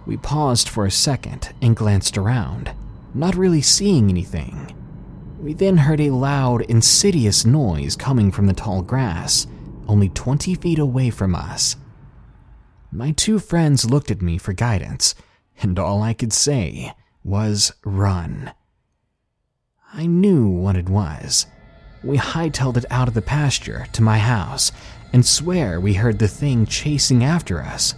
We 0.07 0.17
paused 0.17 0.71
for 0.71 0.87
a 0.87 0.91
second 0.91 1.51
and 1.61 1.77
glanced 1.77 2.17
around, 2.17 2.71
not 3.13 3.37
really 3.37 3.61
seeing 3.61 4.09
anything. 4.09 4.75
We 5.39 5.53
then 5.53 5.77
heard 5.77 6.01
a 6.01 6.13
loud, 6.13 6.63
insidious 6.63 7.45
noise 7.45 7.95
coming 7.95 8.31
from 8.31 8.47
the 8.47 8.55
tall 8.55 8.81
grass, 8.81 9.47
only 9.87 10.09
20 10.09 10.55
feet 10.55 10.79
away 10.79 11.11
from 11.11 11.35
us. 11.35 11.77
My 12.95 13.13
two 13.13 13.39
friends 13.39 13.89
looked 13.89 14.11
at 14.11 14.21
me 14.21 14.37
for 14.37 14.53
guidance, 14.53 15.15
and 15.63 15.79
all 15.79 16.03
I 16.03 16.13
could 16.13 16.33
say 16.33 16.93
was 17.25 17.73
run. 17.87 18.53
I 19.95 20.05
knew 20.05 20.47
what 20.47 20.77
it 20.77 20.91
was. 20.91 21.47
We 22.05 22.19
hightailed 22.19 22.77
it 22.77 22.85
out 22.91 23.09
of 23.09 23.15
the 23.15 23.23
pasture 23.23 23.87
to 23.93 24.03
my 24.03 24.19
house 24.19 24.73
and 25.13 25.25
swear 25.25 25.81
we 25.81 25.95
heard 25.95 26.19
the 26.19 26.29
thing 26.29 26.67
chasing 26.67 27.25
after 27.25 27.63
us. 27.63 27.95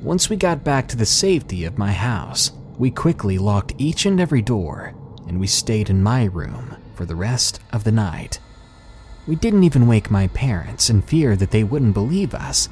Once 0.00 0.30
we 0.30 0.36
got 0.36 0.62
back 0.62 0.86
to 0.88 0.96
the 0.96 1.06
safety 1.06 1.64
of 1.64 1.78
my 1.78 1.90
house, 1.90 2.52
we 2.78 2.92
quickly 2.92 3.36
locked 3.36 3.74
each 3.78 4.06
and 4.06 4.20
every 4.20 4.42
door 4.42 4.94
and 5.26 5.40
we 5.40 5.46
stayed 5.48 5.90
in 5.90 6.02
my 6.02 6.24
room 6.24 6.76
for 6.94 7.04
the 7.04 7.16
rest 7.16 7.60
of 7.72 7.82
the 7.82 7.92
night. 7.92 8.38
We 9.26 9.34
didn't 9.34 9.64
even 9.64 9.88
wake 9.88 10.10
my 10.10 10.28
parents 10.28 10.88
in 10.88 11.02
fear 11.02 11.34
that 11.34 11.50
they 11.50 11.64
wouldn't 11.64 11.94
believe 11.94 12.34
us. 12.34 12.68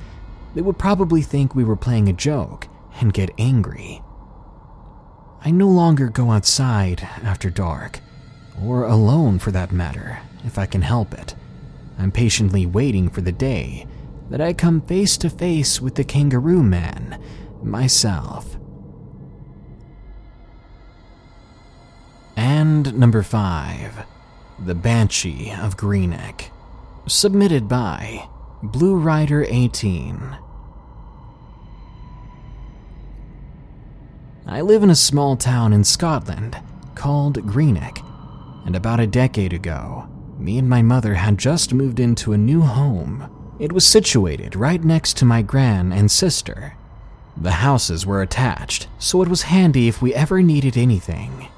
They 0.55 0.63
would 0.63 0.79
probably 0.79 1.23
think 1.23 1.55
we 1.55 1.65
were 1.65 1.77
playing 1.77 2.09
a 2.09 2.13
joke 2.13 2.69
and 3.01 3.13
get 3.13 3.31
angry. 3.39 4.03
I 5.45 5.51
no 5.51 5.69
longer 5.69 6.09
go 6.09 6.31
outside 6.31 7.03
after 7.23 7.51
dark, 7.51 8.01
or 8.63 8.85
alone 8.85 9.39
for 9.39 9.51
that 9.51 9.73
matter, 9.73 10.21
if 10.45 10.59
I 10.59 10.67
can 10.67 10.83
help 10.83 11.15
it. 11.15 11.35
I'm 11.99 12.13
patiently 12.13 12.67
waiting 12.67 13.09
for 13.09 13.23
the 13.23 13.33
day 13.33 13.87
that 14.31 14.41
I 14.41 14.53
come 14.53 14.81
face 14.83 15.17
to 15.19 15.31
face 15.31 15.81
with 15.81 15.95
the 15.95 16.05
kangaroo 16.05 16.63
man 16.63 17.21
myself. 17.63 18.57
And 22.37 22.97
number 22.99 23.23
five, 23.23 24.07
The 24.59 24.75
Banshee 24.75 25.53
of 25.53 25.77
Greenock. 25.77 26.45
Submitted 27.07 27.69
by 27.69 28.29
Blue 28.63 28.97
Rider 28.97 29.45
18. 29.49 30.39
I 34.53 34.61
live 34.61 34.83
in 34.83 34.91
a 34.91 34.95
small 34.95 35.35
town 35.35 35.73
in 35.73 35.83
Scotland 35.83 36.59
called 36.95 37.47
Greenock, 37.47 38.01
and 38.67 38.77
about 38.77 39.01
a 39.01 39.07
decade 39.07 39.55
ago, 39.55 40.07
me 40.39 40.59
and 40.59 40.69
my 40.69 40.83
mother 40.83 41.15
had 41.15 41.39
just 41.39 41.73
moved 41.73 41.99
into 41.99 42.35
a 42.35 42.39
new 42.39 42.61
home. 42.61 43.31
It 43.59 43.73
was 43.73 43.87
situated 43.87 44.55
right 44.55 44.85
next 44.85 45.17
to 45.17 45.25
my 45.25 45.41
gran 45.41 45.91
and 45.91 46.11
sister. 46.11 46.75
The 47.35 47.51
houses 47.51 48.05
were 48.05 48.21
attached, 48.21 48.89
so 48.99 49.23
it 49.23 49.29
was 49.29 49.41
handy 49.41 49.89
if 49.89 50.03
we 50.03 50.13
ever 50.13 50.43
needed 50.43 50.77
anything. 50.77 51.49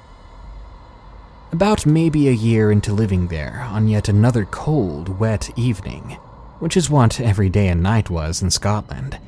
About 1.51 1.85
maybe 1.85 2.29
a 2.29 2.31
year 2.31 2.71
into 2.71 2.93
living 2.93 3.27
there, 3.27 3.59
on 3.71 3.89
yet 3.89 4.07
another 4.07 4.45
cold, 4.45 5.19
wet 5.19 5.49
evening, 5.57 6.17
which 6.59 6.77
is 6.77 6.89
what 6.89 7.19
every 7.19 7.49
day 7.49 7.67
and 7.67 7.83
night 7.83 8.09
was 8.09 8.41
in 8.41 8.49
Scotland, 8.49 9.19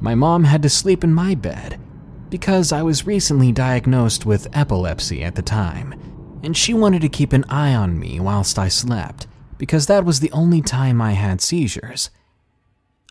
my 0.00 0.14
mom 0.14 0.44
had 0.44 0.62
to 0.62 0.70
sleep 0.70 1.04
in 1.04 1.12
my 1.12 1.34
bed 1.34 1.78
because 2.30 2.72
I 2.72 2.82
was 2.82 3.06
recently 3.06 3.52
diagnosed 3.52 4.24
with 4.24 4.48
epilepsy 4.56 5.22
at 5.22 5.34
the 5.34 5.42
time, 5.42 5.94
and 6.42 6.56
she 6.56 6.72
wanted 6.72 7.02
to 7.02 7.08
keep 7.08 7.32
an 7.32 7.44
eye 7.48 7.74
on 7.74 7.98
me 7.98 8.20
whilst 8.20 8.58
I 8.58 8.68
slept 8.68 9.26
because 9.60 9.86
that 9.86 10.06
was 10.06 10.20
the 10.20 10.32
only 10.32 10.62
time 10.62 11.02
I 11.02 11.12
had 11.12 11.42
seizures. 11.42 12.08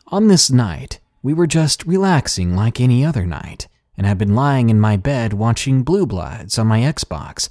On 0.08 0.26
this 0.26 0.50
night, 0.50 0.98
we 1.22 1.32
were 1.32 1.46
just 1.46 1.86
relaxing 1.86 2.56
like 2.56 2.80
any 2.80 3.04
other 3.04 3.24
night 3.24 3.68
and 3.96 4.04
had 4.04 4.18
been 4.18 4.34
lying 4.34 4.68
in 4.68 4.80
my 4.80 4.96
bed 4.96 5.32
watching 5.32 5.84
Blue 5.84 6.06
Bloods 6.06 6.58
on 6.58 6.66
my 6.66 6.80
Xbox 6.80 7.48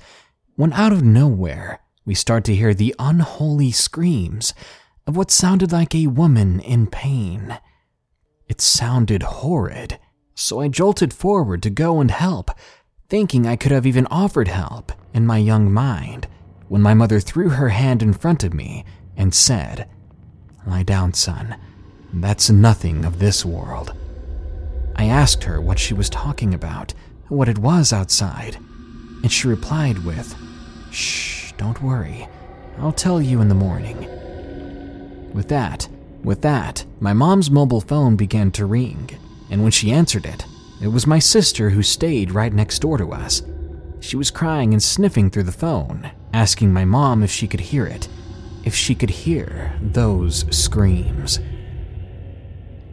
when 0.55 0.73
out 0.73 0.91
of 0.91 1.01
nowhere 1.01 1.79
we 2.03 2.13
start 2.13 2.43
to 2.43 2.55
hear 2.55 2.73
the 2.73 2.93
unholy 2.99 3.71
screams 3.71 4.53
of 5.07 5.15
what 5.15 5.31
sounded 5.31 5.71
like 5.71 5.95
a 5.95 6.07
woman 6.07 6.59
in 6.59 6.87
pain. 6.87 7.57
It 8.49 8.59
sounded 8.59 9.23
horrid 9.23 9.97
so 10.39 10.61
I 10.61 10.69
jolted 10.69 11.13
forward 11.13 11.61
to 11.63 11.69
go 11.69 11.99
and 11.99 12.09
help, 12.09 12.49
thinking 13.09 13.45
I 13.45 13.57
could 13.57 13.73
have 13.73 13.85
even 13.85 14.07
offered 14.07 14.47
help 14.47 14.93
in 15.13 15.27
my 15.27 15.37
young 15.37 15.71
mind, 15.71 16.27
when 16.69 16.81
my 16.81 16.93
mother 16.93 17.19
threw 17.19 17.49
her 17.49 17.69
hand 17.69 18.01
in 18.01 18.13
front 18.13 18.45
of 18.45 18.53
me 18.53 18.85
and 19.17 19.33
said, 19.33 19.89
Lie 20.65 20.83
down, 20.83 21.13
son. 21.13 21.57
That's 22.13 22.49
nothing 22.49 23.03
of 23.03 23.19
this 23.19 23.43
world. 23.43 23.93
I 24.95 25.05
asked 25.05 25.43
her 25.43 25.59
what 25.59 25.77
she 25.77 25.93
was 25.93 26.09
talking 26.09 26.53
about, 26.53 26.93
what 27.27 27.49
it 27.49 27.57
was 27.57 27.91
outside, 27.91 28.55
and 29.21 29.31
she 29.31 29.47
replied 29.47 30.05
with, 30.05 30.35
Shh, 30.89 31.51
don't 31.57 31.83
worry. 31.83 32.27
I'll 32.77 32.93
tell 32.93 33.21
you 33.21 33.41
in 33.41 33.49
the 33.49 33.55
morning. 33.55 34.07
With 35.33 35.49
that, 35.49 35.89
with 36.23 36.41
that, 36.43 36.85
my 37.01 37.11
mom's 37.11 37.51
mobile 37.51 37.81
phone 37.81 38.15
began 38.15 38.51
to 38.51 38.65
ring 38.65 39.09
and 39.49 39.63
when 39.63 39.71
she 39.71 39.91
answered 39.91 40.25
it, 40.25 40.45
it 40.81 40.87
was 40.87 41.07
my 41.07 41.19
sister 41.19 41.69
who 41.69 41.83
stayed 41.83 42.31
right 42.31 42.53
next 42.53 42.79
door 42.79 42.97
to 42.97 43.11
us. 43.11 43.41
She 43.99 44.15
was 44.15 44.31
crying 44.31 44.73
and 44.73 44.81
sniffing 44.81 45.29
through 45.29 45.43
the 45.43 45.51
phone, 45.51 46.11
asking 46.33 46.71
my 46.71 46.85
mom 46.85 47.21
if 47.23 47.31
she 47.31 47.47
could 47.47 47.59
hear 47.59 47.85
it, 47.85 48.07
if 48.63 48.73
she 48.73 48.95
could 48.95 49.09
hear 49.09 49.77
those 49.81 50.45
screams. 50.55 51.39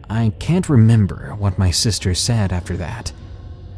I 0.09 0.33
can't 0.39 0.69
remember 0.69 1.35
what 1.37 1.57
my 1.57 1.71
sister 1.71 2.13
said 2.13 2.51
after 2.51 2.75
that. 2.77 3.11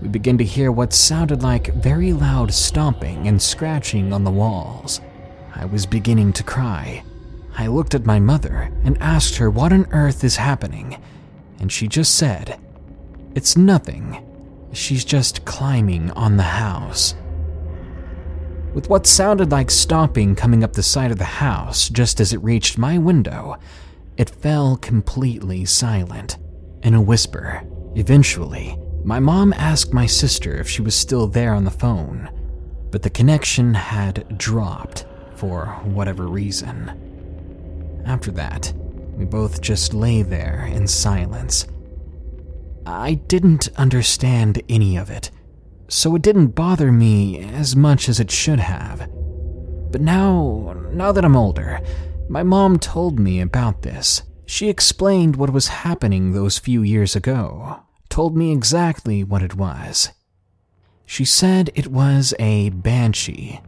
We 0.01 0.07
began 0.07 0.37
to 0.37 0.43
hear 0.43 0.71
what 0.71 0.93
sounded 0.93 1.43
like 1.43 1.73
very 1.73 2.13
loud 2.13 2.53
stomping 2.53 3.27
and 3.27 3.41
scratching 3.41 4.13
on 4.13 4.23
the 4.23 4.31
walls. 4.31 5.01
I 5.53 5.65
was 5.65 5.85
beginning 5.85 6.33
to 6.33 6.43
cry. 6.43 7.03
I 7.57 7.67
looked 7.67 7.95
at 7.95 8.05
my 8.05 8.19
mother 8.19 8.71
and 8.83 8.97
asked 9.01 9.35
her 9.35 9.49
what 9.49 9.73
on 9.73 9.87
earth 9.91 10.23
is 10.23 10.37
happening, 10.37 11.01
and 11.59 11.71
she 11.71 11.87
just 11.87 12.15
said, 12.15 12.59
it's 13.35 13.55
nothing. 13.55 14.25
She's 14.71 15.05
just 15.05 15.45
climbing 15.45 16.11
on 16.11 16.37
the 16.37 16.43
house. 16.43 17.15
With 18.73 18.89
what 18.89 19.07
sounded 19.07 19.51
like 19.51 19.71
stomping 19.71 20.35
coming 20.35 20.63
up 20.63 20.73
the 20.73 20.83
side 20.83 21.11
of 21.11 21.17
the 21.17 21.23
house 21.23 21.89
just 21.89 22.19
as 22.19 22.33
it 22.33 22.43
reached 22.43 22.77
my 22.77 22.97
window, 22.97 23.57
it 24.17 24.29
fell 24.29 24.77
completely 24.77 25.65
silent. 25.65 26.37
In 26.83 26.93
a 26.93 27.01
whisper, 27.01 27.63
eventually, 27.95 28.77
my 29.03 29.19
mom 29.19 29.53
asked 29.53 29.93
my 29.93 30.05
sister 30.05 30.55
if 30.57 30.69
she 30.69 30.81
was 30.81 30.95
still 30.95 31.27
there 31.27 31.53
on 31.53 31.65
the 31.65 31.71
phone, 31.71 32.29
but 32.91 33.01
the 33.01 33.09
connection 33.09 33.73
had 33.73 34.37
dropped 34.37 35.05
for 35.35 35.67
whatever 35.83 36.27
reason. 36.27 38.03
After 38.05 38.31
that, 38.31 38.73
we 39.15 39.25
both 39.25 39.61
just 39.61 39.93
lay 39.93 40.21
there 40.21 40.69
in 40.71 40.87
silence 40.87 41.65
I 42.85 43.15
didn't 43.15 43.69
understand 43.75 44.61
any 44.69 44.97
of 44.97 45.09
it, 45.09 45.31
so 45.87 46.15
it 46.15 46.21
didn't 46.21 46.55
bother 46.55 46.91
me 46.91 47.39
as 47.39 47.75
much 47.75 48.09
as 48.09 48.19
it 48.19 48.31
should 48.31 48.59
have. 48.59 49.09
But 49.91 50.01
now, 50.01 50.75
now 50.91 51.11
that 51.11 51.25
I'm 51.25 51.35
older, 51.35 51.81
my 52.29 52.43
mom 52.43 52.79
told 52.79 53.19
me 53.19 53.41
about 53.41 53.81
this. 53.81 54.21
She 54.45 54.69
explained 54.69 55.35
what 55.35 55.53
was 55.53 55.67
happening 55.67 56.31
those 56.31 56.57
few 56.57 56.81
years 56.81 57.15
ago, 57.15 57.81
told 58.09 58.35
me 58.35 58.51
exactly 58.51 59.23
what 59.23 59.43
it 59.43 59.55
was. 59.55 60.09
She 61.05 61.25
said 61.25 61.71
it 61.73 61.87
was 61.87 62.33
a 62.39 62.69
banshee. 62.69 63.61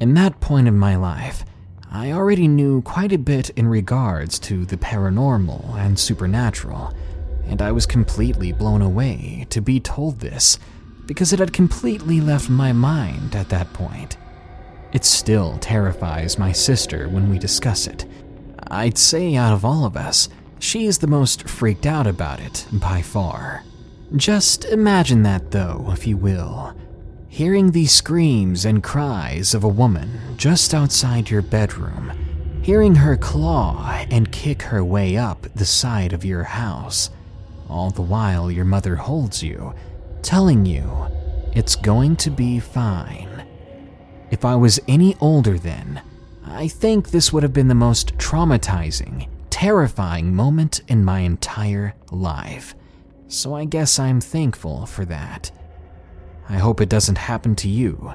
In 0.00 0.14
that 0.14 0.40
point 0.40 0.68
in 0.68 0.78
my 0.78 0.96
life, 0.96 1.44
I 1.90 2.12
already 2.12 2.48
knew 2.48 2.82
quite 2.82 3.12
a 3.12 3.18
bit 3.18 3.50
in 3.50 3.68
regards 3.68 4.38
to 4.40 4.64
the 4.64 4.76
paranormal 4.76 5.74
and 5.76 5.98
supernatural 5.98 6.94
and 7.48 7.60
I 7.60 7.72
was 7.72 7.86
completely 7.86 8.52
blown 8.52 8.82
away 8.82 9.46
to 9.50 9.60
be 9.60 9.80
told 9.80 10.20
this 10.20 10.58
because 11.06 11.32
it 11.32 11.38
had 11.38 11.52
completely 11.52 12.20
left 12.20 12.48
my 12.48 12.72
mind 12.72 13.34
at 13.34 13.48
that 13.50 13.72
point. 13.72 14.16
It 14.92 15.04
still 15.04 15.58
terrifies 15.58 16.38
my 16.38 16.52
sister 16.52 17.08
when 17.08 17.30
we 17.30 17.38
discuss 17.38 17.86
it. 17.86 18.04
I'd 18.70 18.98
say 18.98 19.34
out 19.34 19.52
of 19.52 19.64
all 19.64 19.84
of 19.84 19.96
us, 19.96 20.28
she 20.58 20.86
is 20.86 20.98
the 20.98 21.06
most 21.06 21.48
freaked 21.48 21.86
out 21.86 22.06
about 22.06 22.40
it 22.40 22.66
by 22.72 23.02
far. 23.02 23.64
Just 24.16 24.64
imagine 24.66 25.22
that, 25.24 25.50
though, 25.50 25.88
if 25.88 26.06
you 26.06 26.16
will. 26.16 26.74
Hearing 27.28 27.72
the 27.72 27.86
screams 27.86 28.64
and 28.64 28.82
cries 28.82 29.54
of 29.54 29.64
a 29.64 29.68
woman 29.68 30.20
just 30.36 30.74
outside 30.74 31.30
your 31.30 31.42
bedroom, 31.42 32.12
hearing 32.62 32.94
her 32.94 33.16
claw 33.16 34.04
and 34.10 34.30
kick 34.30 34.62
her 34.62 34.84
way 34.84 35.16
up 35.16 35.46
the 35.54 35.64
side 35.64 36.12
of 36.12 36.24
your 36.24 36.44
house 36.44 37.10
all 37.72 37.90
the 37.90 38.02
while 38.02 38.50
your 38.50 38.64
mother 38.64 38.96
holds 38.96 39.42
you, 39.42 39.74
telling 40.22 40.64
you 40.66 40.84
it's 41.54 41.74
going 41.74 42.16
to 42.16 42.30
be 42.30 42.60
fine. 42.60 43.46
If 44.30 44.44
I 44.44 44.54
was 44.54 44.80
any 44.86 45.16
older 45.20 45.58
then, 45.58 46.02
I 46.44 46.68
think 46.68 47.10
this 47.10 47.32
would 47.32 47.42
have 47.42 47.52
been 47.52 47.68
the 47.68 47.74
most 47.74 48.16
traumatizing, 48.18 49.28
terrifying 49.50 50.34
moment 50.34 50.80
in 50.88 51.04
my 51.04 51.20
entire 51.20 51.94
life. 52.10 52.74
So 53.28 53.54
I 53.54 53.64
guess 53.64 53.98
I'm 53.98 54.20
thankful 54.20 54.86
for 54.86 55.04
that. 55.06 55.50
I 56.48 56.58
hope 56.58 56.80
it 56.80 56.88
doesn't 56.88 57.18
happen 57.18 57.56
to 57.56 57.68
you, 57.68 58.14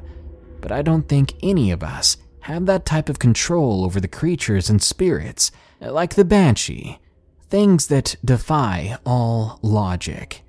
but 0.62 0.72
I 0.72 0.82
don't 0.82 1.08
think 1.08 1.34
any 1.42 1.72
of 1.72 1.84
us 1.84 2.18
have 2.42 2.66
that 2.66 2.86
type 2.86 3.10
of 3.10 3.20
control 3.20 3.84
over 3.84 4.00
the 4.00 4.08
creatures 4.08 4.70
and 4.70 4.82
spirits, 4.82 5.52
like 5.82 6.16
the 6.16 6.26
banshee, 6.26 7.00
things 7.50 7.88
that 7.88 8.16
defy 8.24 8.98
all 9.06 9.60
logic. 9.62 10.44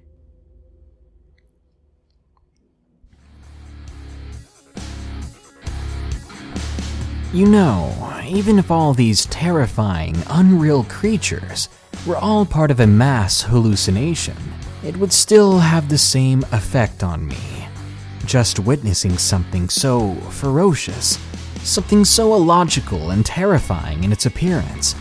You 7.33 7.47
know, 7.47 7.95
even 8.27 8.59
if 8.59 8.71
all 8.71 8.95
these 8.95 9.27
terrifying, 9.27 10.17
unreal 10.31 10.85
creatures 10.85 11.69
were 12.07 12.17
all 12.17 12.47
part 12.47 12.71
of 12.71 12.81
a 12.81 12.87
mass 12.87 13.43
hallucination, 13.43 14.37
it 14.83 14.97
would 14.97 15.13
still 15.13 15.59
have 15.59 15.89
the 15.89 15.99
same 15.99 16.43
effect 16.53 17.03
on 17.03 17.27
me. 17.27 17.69
Just 18.25 18.59
witnessing 18.59 19.19
something 19.19 19.69
so 19.69 20.15
ferocious, 20.31 21.19
something 21.63 22.05
so 22.05 22.35
illogical 22.35 23.11
and 23.11 23.27
terrifying 23.27 24.05
in 24.05 24.13
its 24.13 24.25
appearance, 24.25 24.95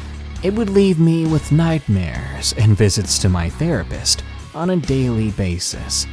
it 0.47 0.53
would 0.53 0.69
leave 0.69 0.97
me 0.97 1.25
with 1.25 1.51
nightmares 1.51 2.53
and 2.57 2.77
visits 2.77 3.19
to 3.19 3.27
my 3.27 3.49
therapist 3.49 4.23
on 4.55 4.69
a 4.69 4.77
daily 4.77 5.31
basis. 5.31 6.07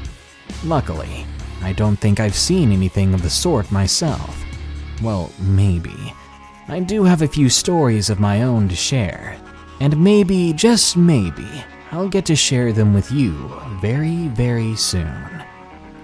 Luckily, 0.65 1.25
I 1.63 1.73
don't 1.73 1.95
think 1.95 2.19
I've 2.19 2.35
seen 2.35 2.73
anything 2.73 3.15
of 3.15 3.23
the 3.23 3.31
sort 3.31 3.71
myself. 3.71 4.45
Well, 5.01 5.31
maybe. 5.39 6.13
I 6.67 6.81
do 6.81 7.05
have 7.05 7.23
a 7.23 7.29
few 7.29 7.49
stories 7.49 8.11
of 8.11 8.19
my 8.19 8.43
own 8.43 8.69
to 8.71 8.75
share, 8.75 9.41
and 9.79 10.03
maybe, 10.03 10.53
just 10.53 10.97
maybe, 10.97 11.47
I'll 11.93 12.09
get 12.09 12.27
to 12.27 12.35
share 12.35 12.73
them 12.73 12.93
with 12.93 13.13
you 13.13 13.33
very, 13.81 14.27
very 14.27 14.75
soon. 14.75 15.45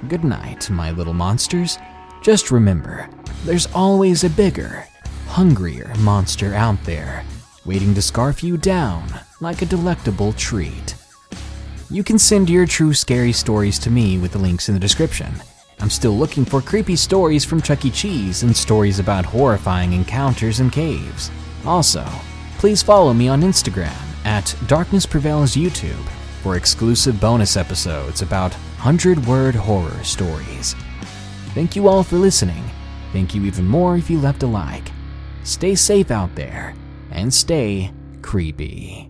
Good 0.07 0.23
night, 0.23 0.71
my 0.71 0.93
little 0.93 1.15
monsters. 1.15 1.79
Just 2.23 2.53
remember, 2.53 3.11
there's 3.45 3.67
always 3.75 4.23
a 4.23 4.31
bigger, 4.31 4.87
hungrier 5.27 5.93
monster 5.99 6.55
out 6.55 6.81
there, 6.85 7.25
waiting 7.65 7.95
to 7.95 8.03
scarf 8.03 8.43
you 8.43 8.57
down 8.57 9.07
like 9.41 9.63
a 9.63 9.67
delectable 9.67 10.33
treat. 10.33 10.95
You 11.91 12.03
can 12.03 12.19
send 12.19 12.49
your 12.49 12.67
true 12.67 12.95
scary 12.95 13.33
stories 13.33 13.79
to 13.81 13.91
me 13.91 14.19
with 14.19 14.33
the 14.33 14.39
links 14.39 14.69
in 14.69 14.75
the 14.75 14.81
description. 14.81 15.33
I'm 15.81 15.91
still 15.91 16.17
looking 16.17 16.45
for 16.45 16.61
creepy 16.61 16.97
stories 16.97 17.45
from 17.45 17.61
Chuck 17.61 17.85
E. 17.85 17.91
Cheese 17.91 18.43
and 18.43 18.57
stories 18.57 18.99
about 18.99 19.25
horrifying 19.25 19.93
encounters 19.93 20.61
in 20.61 20.71
caves. 20.71 21.31
Also, 21.65 22.05
please 22.59 22.83
follow 22.83 23.13
me 23.13 23.29
on 23.29 23.43
Instagram 23.43 23.97
at 24.25 24.55
Darkness 24.67 25.07
Prevails 25.07 25.57
YouTube 25.57 26.07
for 26.43 26.57
exclusive 26.57 27.21
bonus 27.21 27.57
episodes 27.57 28.23
about 28.23 28.53
100 28.53 29.27
word 29.27 29.55
horror 29.55 30.03
stories. 30.05 30.75
Thank 31.55 31.77
you 31.77 31.89
all 31.89 32.03
for 32.03 32.17
listening. 32.17 32.65
Thank 33.13 33.35
you 33.35 33.45
even 33.45 33.67
more 33.67 33.97
if 33.97 34.09
you 34.09 34.19
left 34.21 34.43
a 34.43 34.47
like. 34.47 34.93
Stay 35.43 35.75
safe 35.75 36.11
out 36.11 36.35
there 36.35 36.75
and 37.11 37.33
stay 37.33 37.93
creepy. 38.23 39.10